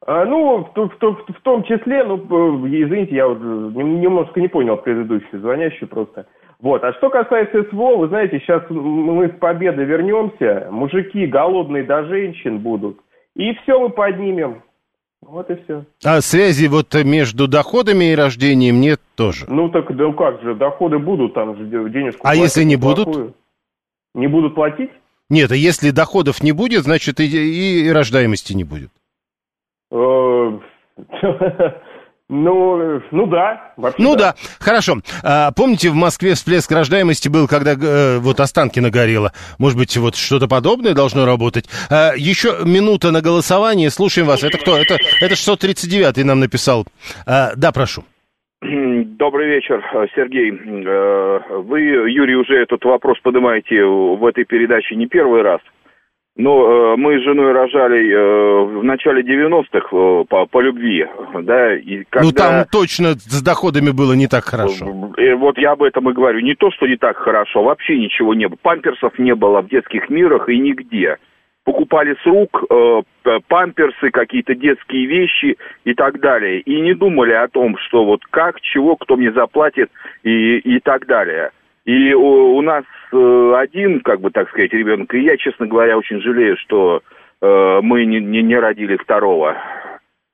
[0.06, 2.36] А, ну, в, в- в- в том числе, ну, п-
[2.68, 3.41] извините, я вот э,
[3.76, 6.26] нем- немножко не понял предыдущую звонящую просто.
[6.60, 12.04] Вот, а что касается СВО, вы знаете, сейчас мы с победы вернемся, мужики голодные до
[12.06, 12.97] женщин будут,
[13.36, 14.64] и все мы поднимем.
[15.22, 15.86] Вот и все.
[16.04, 19.45] А связи вот между доходами и рождением нет тоже.
[19.47, 23.36] Ну так, да как же, доходы будут, там же де- денежку А если не будут?
[24.16, 24.89] Не будут платить?
[25.30, 28.89] Нет, а если доходов не будет, значит и, и рождаемости не будет.
[29.92, 30.60] Э,
[32.34, 33.74] Ну, ну да.
[33.76, 35.00] вообще Ну да, хорошо.
[35.22, 39.34] А, помните, в Москве всплеск рождаемости был, когда э, вот Останкино горело?
[39.60, 41.66] Может быть, вот что-то подобное должно работать?
[41.89, 43.89] А, еще минута на голосование.
[43.89, 44.46] Слушаем вас.
[44.46, 44.78] Это кто?
[44.78, 46.86] Это, это 639 нам написал.
[47.28, 48.06] А, да, прошу.
[48.62, 49.84] Добрый вечер,
[50.16, 50.52] Сергей.
[50.52, 55.60] Э, Вы, Юрий, уже этот вопрос поднимаете в этой передаче не первый раз.
[56.38, 61.05] Но э, мы с женой рожали э, в начале 90-х э, по, по любви,
[61.41, 62.25] да, и когда...
[62.25, 65.11] Ну там точно с доходами было не так хорошо.
[65.17, 66.39] Э, Вот я об этом и говорю.
[66.39, 68.57] Не то, что не так хорошо, вообще ничего не было.
[68.61, 71.17] Памперсов не было в детских мирах и нигде.
[71.65, 73.01] Покупали с рук э,
[73.49, 76.61] памперсы, какие-то детские вещи и так далее.
[76.61, 79.91] И не думали о том, что вот как, чего, кто мне заплатит
[80.23, 81.51] и, и так далее.
[81.84, 85.14] И у, у нас один, как бы так сказать, ребенок.
[85.14, 87.01] И я, честно говоря, очень жалею, что
[87.41, 89.57] э, мы не, не, не родили второго.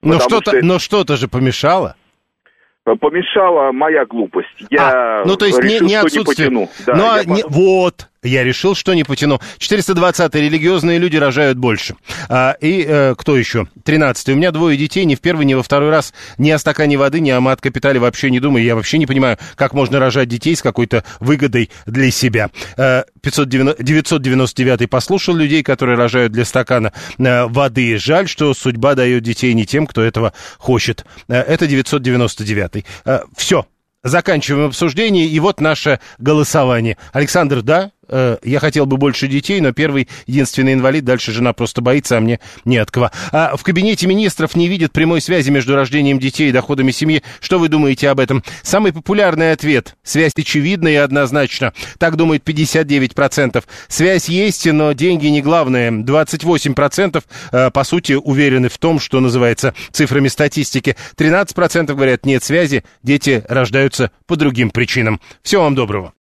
[0.02, 1.96] Но что-то, что- но что-то же помешало.
[3.02, 4.48] Помешала моя глупость.
[4.70, 6.50] Я Ну, то есть не, решил, не что отсутствие.
[6.50, 6.70] не потяну.
[6.86, 9.40] Да, ну, а я не- вот, я решил, что не потяну.
[9.58, 11.96] 420 религиозные люди рожают больше.
[12.30, 13.68] А, и э, кто еще?
[13.84, 16.98] 13 У меня двое детей, ни в первый, ни во второй раз ни о стакане
[16.98, 18.64] воды, ни о мат-капитале вообще не думаю.
[18.64, 22.50] Я вообще не понимаю, как можно рожать детей с какой-то выгодой для себя.
[22.78, 27.98] Э, 590 999 послушал людей, которые рожают для стакана э, воды.
[27.98, 31.06] Жаль, что судьба дает детей не тем, кто этого хочет.
[31.28, 32.86] Э, это 999
[33.36, 33.66] все.
[34.04, 36.98] Заканчиваем обсуждение, и вот наше голосование.
[37.12, 41.82] Александр, да, э, я хотел бы больше детей, но первый единственный инвалид, дальше жена просто
[41.82, 43.12] боится, а мне не от кого.
[43.32, 47.24] А в кабинете министров не видят прямой связи между рождением детей и доходами семьи.
[47.40, 48.44] Что вы думаете об этом?
[48.64, 49.96] Самый популярный ответ.
[50.04, 51.74] Связь очевидна и однозначно.
[51.98, 53.64] Так думает 59%.
[53.88, 55.92] Связь есть, но деньги не главное.
[55.92, 60.96] 28% э, по сути уверены в том, что называется цифрами статистики.
[61.18, 65.20] 13% говорят нет связи, дети рождаются по другим причинам.
[65.44, 66.14] Всего вам доброго.